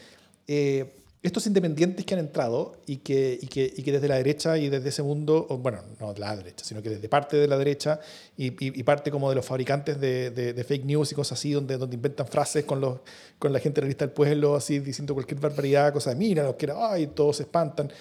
[1.24, 3.40] estos independientes que han entrado y que,
[3.86, 7.08] desde la derecha y desde ese mundo, bueno, no de la derecha, sino que desde
[7.10, 8.00] parte de la derecha
[8.36, 8.50] y,
[8.84, 12.82] parte como de los fabricantes de, fake news y cosas así, donde, inventan frases con,
[12.82, 17.38] la gente realista del pueblo, así diciendo cualquier barbaridad, cosas mira, los que ay, todos
[17.38, 17.92] se espantan.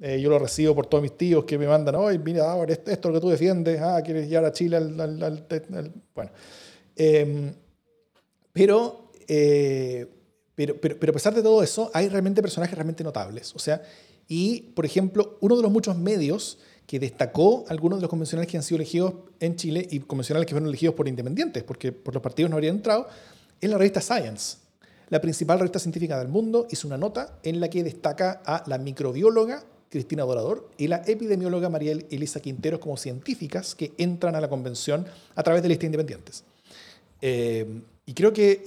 [0.00, 2.90] Eh, yo lo recibo por todos mis tíos que me mandan, ay, mira, ahora esto,
[2.90, 6.30] es lo que tú defiendes, ah, quieres llevar a Chile al, bueno.
[6.94, 7.52] Em,
[8.52, 10.06] pero, eh,
[10.58, 13.54] pero, pero, pero, a pesar de todo eso, hay realmente personajes realmente notables.
[13.54, 13.80] O sea,
[14.26, 18.56] y por ejemplo, uno de los muchos medios que destacó algunos de los convencionales que
[18.56, 22.20] han sido elegidos en Chile y convencionales que fueron elegidos por independientes, porque por los
[22.20, 23.06] partidos no habrían entrado,
[23.60, 24.56] es la revista Science.
[25.10, 28.78] La principal revista científica del mundo hizo una nota en la que destaca a la
[28.78, 34.48] microbióloga Cristina Dorador y la epidemióloga María Elisa Quinteros como científicas que entran a la
[34.48, 35.06] convención
[35.36, 36.42] a través de listas independientes.
[37.22, 38.62] Eh, y creo que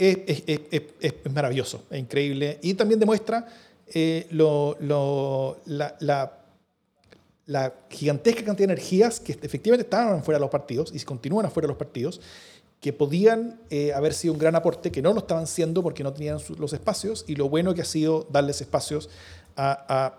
[1.02, 3.48] es, maravilloso, es increíble y también demuestra
[3.92, 4.28] eh,
[7.48, 11.66] la, gigantesca cantidad de energías que efectivamente estaban fuera de los partidos y continúan afuera
[11.66, 12.22] de los partidos
[12.80, 16.14] que podían eh, haber sido un gran aporte, que no lo estaban siendo porque no
[16.14, 19.10] tenían los espacios, y lo bueno que ha sido darles espacios
[19.56, 20.18] a,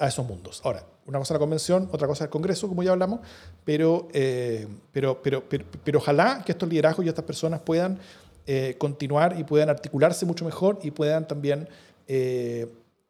[0.00, 0.62] esos mundos.
[0.64, 3.20] Ahora, una cosa es la convención, otra cosa es el Congreso, como ya hablamos,
[3.64, 7.98] pero, eh, pero, pero, pero, ojalá que estos liderazgos y estas personas puedan
[8.46, 11.68] eh, continuar y puedan articularse mucho mejor y puedan también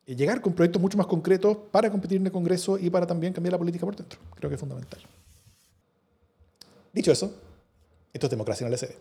[0.07, 3.53] llegar con proyectos mucho más concretos para competir en el Congreso y para también cambiar
[3.53, 4.21] la política por dentro.
[4.37, 5.01] Creo que es fundamental.
[6.93, 7.35] Dicho eso,
[8.13, 8.95] esto es democracia en el SD.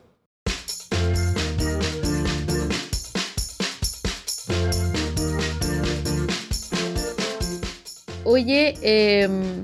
[8.25, 9.63] Oye, em,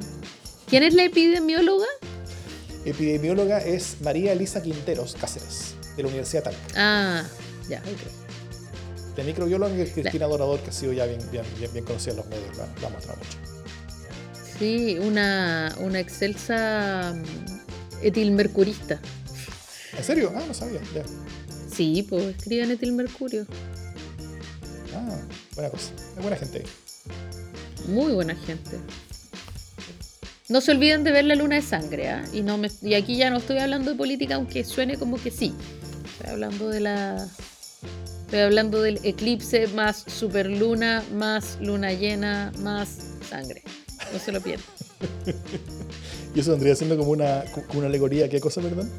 [0.67, 1.87] ¿quién es la epidemióloga?
[2.85, 6.59] Epidemióloga es María Elisa Quinteros Cáceres, de la Universidad Talca.
[6.75, 7.23] Ah,
[7.67, 9.15] ya, ok.
[9.15, 11.43] De microbióloga es Cristina Dorador, que ha sido ya bien, bien,
[11.73, 13.09] bien, conocida en los medios, la, la mucho.
[14.57, 18.99] Sí, una, una excelsa mm, etilmercurista.
[19.97, 20.31] ¿En serio?
[20.35, 20.79] Ah, no sabía.
[20.95, 21.03] Ya.
[21.69, 23.45] Sí, pues escriben etilmercurio.
[24.95, 25.17] Ah,
[25.55, 25.91] buena cosa.
[26.15, 26.63] Es buena gente.
[27.87, 28.77] Muy buena gente.
[30.47, 32.25] No se olviden de ver la luna de sangre, ¿ah?
[32.33, 35.29] Y, no me, y aquí ya no estoy hablando de política, aunque suene como que
[35.29, 35.53] sí.
[36.19, 37.27] Estoy hablando de la.
[38.25, 42.89] Estoy hablando del eclipse más superluna, más luna llena, más
[43.29, 43.63] sangre.
[44.11, 44.65] No se lo pierdan.
[46.35, 48.27] ¿Y eso vendría siendo como una, como una alegoría?
[48.27, 48.91] ¿Qué cosa, perdón?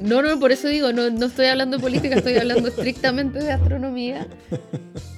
[0.00, 3.52] No, no, por eso digo, no, no estoy hablando de política, estoy hablando estrictamente de
[3.52, 4.26] astronomía.